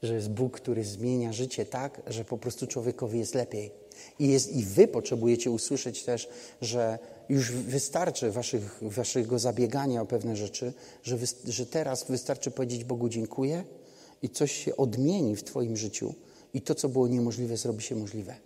że 0.02 0.14
jest 0.14 0.30
Bóg, 0.30 0.52
który 0.52 0.84
zmienia 0.84 1.32
życie 1.32 1.66
tak, 1.66 2.02
że 2.06 2.24
po 2.24 2.38
prostu 2.38 2.66
człowiekowi 2.66 3.18
jest 3.18 3.34
lepiej. 3.34 3.70
I, 4.18 4.28
jest, 4.28 4.52
I 4.52 4.64
wy 4.64 4.88
potrzebujecie 4.88 5.50
usłyszeć 5.50 6.04
też, 6.04 6.28
że 6.60 6.98
już 7.28 7.52
wystarczy 7.52 8.30
waszych, 8.30 8.78
waszego 8.82 9.38
zabiegania 9.38 10.02
o 10.02 10.06
pewne 10.06 10.36
rzeczy, 10.36 10.72
że, 11.02 11.16
wy, 11.16 11.26
że 11.44 11.66
teraz 11.66 12.04
wystarczy 12.04 12.50
powiedzieć 12.50 12.84
Bogu 12.84 13.08
dziękuję 13.08 13.64
i 14.22 14.28
coś 14.28 14.52
się 14.52 14.76
odmieni 14.76 15.36
w 15.36 15.44
Twoim 15.44 15.76
życiu 15.76 16.14
i 16.54 16.60
to, 16.60 16.74
co 16.74 16.88
było 16.88 17.08
niemożliwe, 17.08 17.56
zrobi 17.56 17.82
się 17.82 17.96
możliwe. 17.96 18.36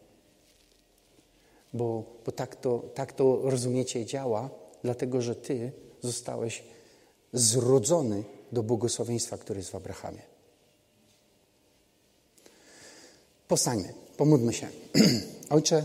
Bo, 1.73 2.05
bo 2.27 2.33
tak, 2.33 2.57
to, 2.57 2.79
tak 2.95 3.13
to 3.13 3.41
rozumiecie 3.43 4.07
działa, 4.07 4.51
dlatego 4.83 5.23
że 5.23 5.35
Ty 5.35 5.73
zostałeś 6.07 6.65
zrodzony 7.33 8.25
do 8.53 8.63
błogosławieństwa, 8.63 9.39
które 9.39 9.59
jest 9.59 9.71
w 9.71 9.75
Abrahamie. 9.75 10.23
Postańmy, 13.49 13.95
pomódlmy 14.17 14.53
się. 14.53 14.69
Ojcze, 15.51 15.85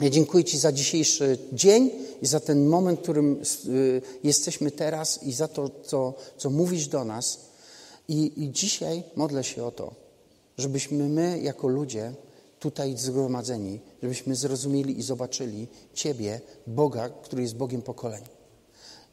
ja 0.00 0.10
dziękuję 0.10 0.44
Ci 0.44 0.58
za 0.58 0.72
dzisiejszy 0.72 1.38
dzień 1.52 1.90
i 2.22 2.26
za 2.26 2.40
ten 2.40 2.66
moment, 2.66 2.98
w 2.98 3.02
którym 3.02 3.42
y, 3.66 4.02
jesteśmy 4.24 4.70
teraz 4.70 5.22
i 5.22 5.32
za 5.32 5.48
to, 5.48 5.70
co, 5.84 6.14
co 6.36 6.50
mówisz 6.50 6.88
do 6.88 7.04
nas. 7.04 7.48
I, 8.08 8.42
I 8.42 8.52
dzisiaj 8.52 9.02
modlę 9.16 9.44
się 9.44 9.64
o 9.64 9.70
to, 9.70 9.94
żebyśmy 10.58 11.08
my, 11.08 11.40
jako 11.42 11.68
ludzie, 11.68 12.12
tutaj 12.60 12.96
zgromadzeni, 12.96 13.80
żebyśmy 14.02 14.34
zrozumieli 14.34 14.98
i 14.98 15.02
zobaczyli 15.02 15.68
Ciebie, 15.94 16.40
Boga, 16.66 17.08
który 17.08 17.42
jest 17.42 17.56
Bogiem 17.56 17.82
pokoleń. 17.82 18.22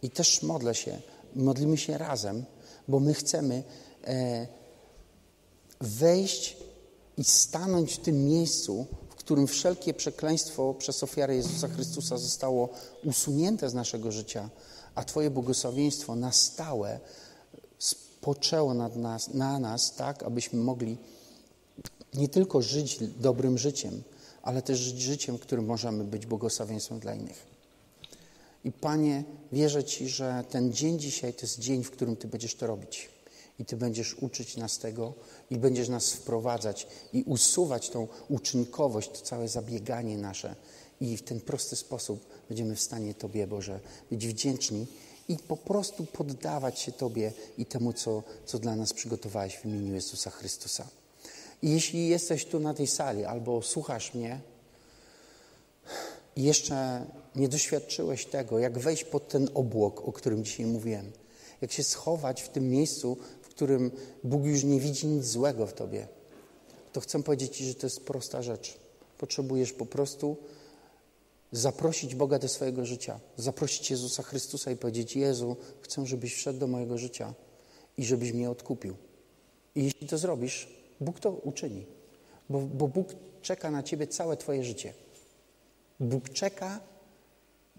I 0.06 0.10
też 0.10 0.44
modlę 0.44 0.76
się, 0.76 1.02
modlimy 1.36 1.78
się 1.78 1.98
razem, 1.98 2.46
bo 2.88 3.00
my 3.00 3.14
chcemy 3.14 3.64
e, 4.04 4.48
wejść 5.82 6.58
i 7.18 7.24
stanąć 7.24 7.94
w 7.94 8.00
tym 8.00 8.26
miejscu, 8.26 8.86
w 9.10 9.16
którym 9.16 9.48
wszelkie 9.48 9.94
przekleństwo 9.94 10.74
przez 10.74 11.04
ofiarę 11.04 11.36
Jezusa 11.36 11.68
Chrystusa 11.68 12.18
zostało 12.18 12.70
usunięte 13.04 13.70
z 13.70 13.74
naszego 13.74 14.12
życia, 14.12 14.50
a 14.96 15.04
Twoje 15.04 15.30
błogosławieństwo 15.30 16.16
na 16.16 16.32
stałe 16.32 17.00
spoczęło 17.80 18.74
nas, 18.74 19.34
na 19.34 19.60
nas, 19.60 19.96
tak, 19.96 20.24
abyśmy 20.24 20.60
mogli 20.60 20.98
nie 22.14 22.30
tylko 22.30 22.62
żyć 22.62 23.00
dobrym 23.20 23.58
życiem, 23.58 24.04
ale 24.42 24.62
też 24.62 24.80
żyć 24.80 25.02
życiem, 25.02 25.38
którym 25.38 25.66
możemy 25.66 26.04
być 26.04 26.26
błogosławieństwem 26.26 27.00
dla 27.00 27.16
innych. 27.16 27.55
I 28.66 28.72
Panie, 28.72 29.24
wierzę 29.52 29.84
Ci, 29.84 30.10
że 30.10 30.44
ten 30.50 30.74
dzień 30.74 31.00
dzisiaj 31.00 31.34
to 31.34 31.42
jest 31.42 31.60
dzień, 31.60 31.84
w 31.84 31.92
którym 31.92 32.16
Ty 32.16 32.28
będziesz 32.28 32.56
to 32.56 32.68
robić 32.68 33.10
i 33.60 33.66
Ty 33.66 33.78
będziesz 33.78 34.14
uczyć 34.14 34.58
nas 34.58 34.78
tego 34.78 35.14
i 35.50 35.58
będziesz 35.58 35.90
nas 35.90 36.14
wprowadzać 36.14 36.88
i 37.14 37.24
usuwać 37.24 37.90
tą 37.90 38.08
uczynkowość, 38.30 39.10
to 39.10 39.22
całe 39.22 39.48
zabieganie 39.48 40.18
nasze. 40.18 40.56
I 41.02 41.18
w 41.18 41.24
ten 41.24 41.42
prosty 41.42 41.76
sposób 41.76 42.26
będziemy 42.50 42.76
w 42.76 42.82
stanie 42.82 43.14
Tobie, 43.14 43.48
Boże, 43.48 43.80
być 44.12 44.28
wdzięczni 44.28 44.88
i 45.30 45.38
po 45.38 45.58
prostu 45.58 46.06
poddawać 46.06 46.80
się 46.80 46.92
Tobie 46.92 47.34
i 47.58 47.66
temu, 47.66 47.94
co, 47.94 48.24
co 48.46 48.60
dla 48.60 48.76
nas 48.76 48.94
przygotowałeś 48.94 49.58
w 49.58 49.66
imieniu 49.66 49.94
Jezusa 49.94 50.30
Chrystusa. 50.30 50.88
I 51.62 51.70
jeśli 51.70 52.08
jesteś 52.08 52.46
tu 52.46 52.60
na 52.60 52.74
tej 52.74 52.88
sali 52.88 53.26
albo 53.26 53.62
słuchasz 53.62 54.14
mnie 54.14 54.40
jeszcze 56.36 57.06
nie 57.36 57.50
doświadczyłeś 57.50 58.26
tego, 58.26 58.60
jak 58.60 58.80
wejść 58.80 59.04
pod 59.04 59.28
ten 59.28 59.50
obłok, 59.54 60.08
o 60.08 60.12
którym 60.12 60.44
dzisiaj 60.44 60.66
mówiłem, 60.66 61.12
jak 61.62 61.72
się 61.72 61.84
schować 61.84 62.42
w 62.42 62.50
tym 62.50 62.70
miejscu, 62.70 63.18
którym 63.56 63.92
Bóg 64.24 64.46
już 64.46 64.64
nie 64.64 64.80
widzi 64.80 65.08
nic 65.08 65.26
złego 65.26 65.68
w 65.68 65.74
tobie, 65.74 66.08
to 66.94 67.02
chcę 67.02 67.24
powiedzieć 67.24 67.58
Ci, 67.58 67.66
że 67.66 67.76
to 67.76 67.88
jest 67.88 68.06
prosta 68.06 68.42
rzecz. 68.42 68.78
Potrzebujesz 69.18 69.74
po 69.74 69.86
prostu 69.86 70.38
zaprosić 71.52 72.16
Boga 72.16 72.40
do 72.40 72.48
swojego 72.48 72.86
życia, 72.86 73.20
zaprosić 73.38 73.92
Jezusa 73.92 74.24
Chrystusa 74.24 74.72
i 74.72 74.76
powiedzieć: 74.76 75.16
Jezu, 75.16 75.56
chcę, 75.82 76.06
żebyś 76.06 76.36
wszedł 76.36 76.60
do 76.60 76.68
mojego 76.68 76.98
życia 76.98 77.34
i 77.98 78.06
żebyś 78.06 78.32
mnie 78.32 78.50
odkupił. 78.50 78.96
I 79.76 79.84
jeśli 79.84 80.08
to 80.08 80.18
zrobisz, 80.18 80.68
Bóg 81.02 81.20
to 81.20 81.32
uczyni, 81.32 81.86
bo, 82.50 82.60
bo 82.60 82.88
Bóg 82.88 83.08
czeka 83.42 83.72
na 83.72 83.84
Ciebie 83.84 84.08
całe 84.08 84.38
Twoje 84.38 84.64
życie. 84.64 84.94
Bóg 86.00 86.30
czeka 86.30 86.80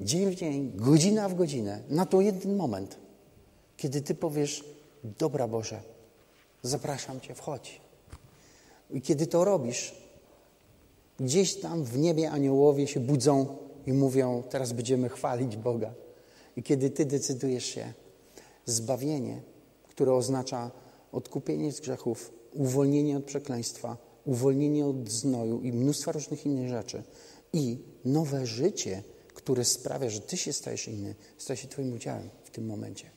dzień 0.00 0.30
w 0.30 0.34
dzień, 0.34 0.72
godzina 0.74 1.28
w 1.28 1.34
godzinę 1.34 1.82
na 1.88 2.06
to 2.06 2.20
jeden 2.20 2.56
moment, 2.56 2.96
kiedy 3.76 4.02
Ty 4.02 4.14
powiesz: 4.14 4.64
Dobra 5.04 5.48
Boże, 5.48 5.80
zapraszam 6.62 7.20
Cię, 7.20 7.34
wchodź. 7.34 7.80
I 8.90 9.00
kiedy 9.00 9.26
to 9.26 9.44
robisz, 9.44 9.94
gdzieś 11.20 11.54
tam 11.54 11.84
w 11.84 11.98
niebie 11.98 12.30
aniołowie 12.30 12.86
się 12.86 13.00
budzą 13.00 13.56
i 13.86 13.92
mówią, 13.92 14.42
teraz 14.50 14.72
będziemy 14.72 15.08
chwalić 15.08 15.56
Boga. 15.56 15.94
I 16.56 16.62
kiedy 16.62 16.90
Ty 16.90 17.04
decydujesz 17.04 17.64
się, 17.64 17.92
zbawienie, 18.66 19.40
które 19.88 20.14
oznacza 20.14 20.70
odkupienie 21.12 21.72
z 21.72 21.80
grzechów, 21.80 22.32
uwolnienie 22.52 23.16
od 23.16 23.24
przekleństwa, 23.24 23.96
uwolnienie 24.24 24.86
od 24.86 25.08
znoju 25.08 25.60
i 25.60 25.72
mnóstwa 25.72 26.12
różnych 26.12 26.46
innych 26.46 26.68
rzeczy 26.68 27.02
i 27.52 27.78
nowe 28.04 28.46
życie, 28.46 29.02
które 29.36 29.64
sprawia, 29.64 30.10
że 30.10 30.20
Ty 30.20 30.36
się 30.36 30.52
stajesz 30.52 30.88
inny, 30.88 31.14
staje 31.38 31.56
się 31.56 31.68
Twoim 31.68 31.92
udziałem 31.92 32.28
w 32.44 32.50
tym 32.50 32.66
momencie. 32.66 33.10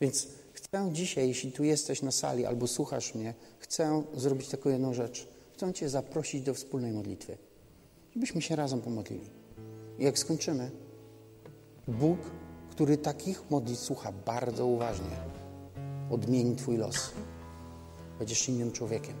Więc 0.00 0.26
Chcę 0.54 0.92
dzisiaj, 0.92 1.28
jeśli 1.28 1.52
tu 1.52 1.64
jesteś 1.64 2.02
na 2.02 2.10
sali 2.10 2.46
albo 2.46 2.66
słuchasz 2.66 3.14
mnie, 3.14 3.34
chcę 3.58 4.02
zrobić 4.14 4.48
taką 4.48 4.70
jedną 4.70 4.94
rzecz. 4.94 5.28
Chcę 5.54 5.72
Cię 5.72 5.88
zaprosić 5.88 6.42
do 6.42 6.54
wspólnej 6.54 6.92
modlitwy, 6.92 7.38
żebyśmy 8.14 8.42
się 8.42 8.56
razem 8.56 8.80
pomodlili. 8.80 9.30
I 9.98 10.04
jak 10.04 10.18
skończymy, 10.18 10.70
Bóg, 11.88 12.18
który 12.70 12.96
takich 12.96 13.50
modlitw 13.50 13.82
słucha 13.82 14.12
bardzo 14.12 14.66
uważnie, 14.66 15.16
odmieni 16.10 16.56
Twój 16.56 16.76
los. 16.76 17.10
Będziesz 18.18 18.48
innym 18.48 18.72
człowiekiem. 18.72 19.14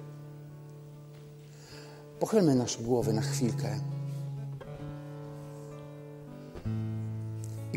Pochylmy 2.20 2.54
nasze 2.54 2.82
głowy 2.82 3.12
na 3.12 3.22
chwilkę 3.22 3.80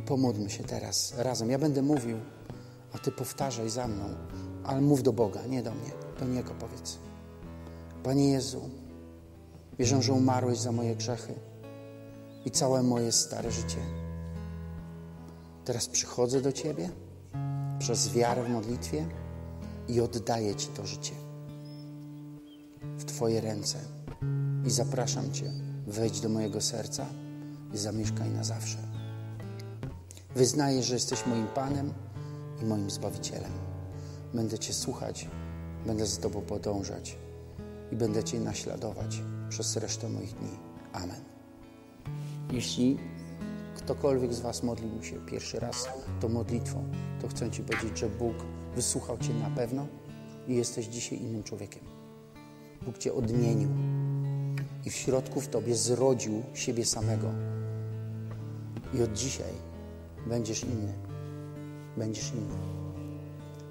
pomódlmy 0.07 0.49
się 0.49 0.63
teraz 0.63 1.13
razem. 1.17 1.49
Ja 1.49 1.59
będę 1.59 1.81
mówił 1.81 2.17
a 2.93 2.97
Ty 2.97 3.11
powtarzaj 3.11 3.69
za 3.69 3.87
mną, 3.87 4.05
ale 4.63 4.81
mów 4.81 5.03
do 5.03 5.13
Boga, 5.13 5.45
nie 5.45 5.63
do 5.63 5.71
mnie, 5.71 5.91
do 6.19 6.25
Niego 6.25 6.53
powiedz. 6.59 6.97
Panie 8.03 8.31
Jezu, 8.31 8.69
wierzę, 9.79 10.01
że 10.01 10.13
umarłeś 10.13 10.57
za 10.59 10.71
moje 10.71 10.95
grzechy 10.95 11.33
i 12.45 12.51
całe 12.51 12.83
moje 12.83 13.11
stare 13.11 13.51
życie. 13.51 13.77
Teraz 15.65 15.87
przychodzę 15.87 16.41
do 16.41 16.51
Ciebie, 16.51 16.89
przez 17.79 18.13
wiarę 18.13 18.43
w 18.43 18.49
modlitwie 18.49 19.05
i 19.87 20.01
oddaję 20.01 20.55
Ci 20.55 20.67
to 20.67 20.85
życie 20.85 21.13
w 22.97 23.05
Twoje 23.05 23.41
ręce. 23.41 23.77
I 24.65 24.69
zapraszam 24.69 25.31
Cię, 25.33 25.51
wejdź 25.87 26.21
do 26.21 26.29
mojego 26.29 26.61
serca 26.61 27.05
i 27.73 27.77
zamieszkaj 27.77 28.29
na 28.29 28.43
zawsze. 28.43 28.86
Wyznaję, 30.37 30.83
że 30.83 30.93
jesteś 30.93 31.25
moim 31.25 31.47
Panem 31.47 31.93
i 32.61 32.65
moim 32.65 32.89
Zbawicielem. 32.89 33.51
Będę 34.33 34.59
Cię 34.59 34.73
słuchać, 34.73 35.27
będę 35.85 36.05
z 36.05 36.19
Tobą 36.19 36.41
podążać 36.41 37.17
i 37.91 37.95
będę 37.95 38.23
Cię 38.23 38.39
naśladować 38.39 39.21
przez 39.49 39.77
resztę 39.77 40.09
moich 40.09 40.33
dni. 40.33 40.49
Amen. 40.93 41.23
Jeśli 42.51 42.97
ktokolwiek 43.75 44.33
z 44.33 44.39
Was 44.39 44.63
modlił 44.63 45.03
się 45.03 45.25
pierwszy 45.25 45.59
raz 45.59 45.89
tą 46.19 46.29
modlitwą, 46.29 46.83
to 47.21 47.27
chcę 47.27 47.51
Ci 47.51 47.63
powiedzieć, 47.63 47.97
że 47.97 48.09
Bóg 48.09 48.35
wysłuchał 48.75 49.17
Cię 49.17 49.33
na 49.33 49.49
pewno 49.49 49.87
i 50.47 50.55
jesteś 50.55 50.85
dzisiaj 50.85 51.19
innym 51.19 51.43
człowiekiem. 51.43 51.83
Bóg 52.85 52.97
Cię 52.97 53.13
odmienił 53.13 53.69
i 54.85 54.89
w 54.89 54.95
środku 54.95 55.41
w 55.41 55.47
Tobie 55.47 55.75
zrodził 55.75 56.43
siebie 56.53 56.85
samego. 56.85 57.27
I 58.93 59.01
od 59.01 59.13
dzisiaj 59.13 59.66
będziesz 60.27 60.63
inny. 60.63 60.93
Będziesz 61.97 62.31
inny. 62.33 62.55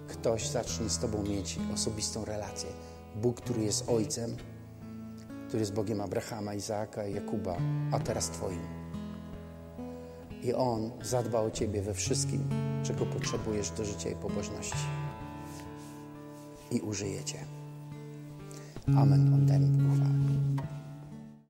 Ktoś 0.09 0.49
zacznie 0.49 0.89
z 0.89 0.99
Tobą 0.99 1.23
mieć 1.23 1.59
osobistą 1.75 2.25
relację. 2.25 2.69
Bóg, 3.17 3.41
który 3.41 3.63
jest 3.63 3.89
Ojcem, 3.89 4.37
który 5.49 5.61
jest 5.61 5.75
Bogiem 5.75 6.01
Abrahama, 6.01 6.55
Izaaka 6.55 7.07
i 7.07 7.15
Jakuba, 7.15 7.57
a 7.93 7.99
teraz 7.99 8.29
Twoim. 8.29 8.61
I 10.43 10.55
On 10.55 10.91
zadba 11.03 11.41
o 11.41 11.51
Ciebie 11.51 11.83
we 11.83 11.95
wszystkim, 11.95 12.49
czego 12.83 13.07
potrzebujesz 13.07 13.71
do 13.71 13.85
życia 13.85 14.11
i 14.11 14.15
pobożności. 14.15 14.87
I 16.71 16.81
użyje 16.81 17.25
Cię. 17.25 17.39
Amen. 18.87 19.35
Oddajmy 19.35 19.67
Bóg 19.67 19.97
chwałę. 19.97 20.17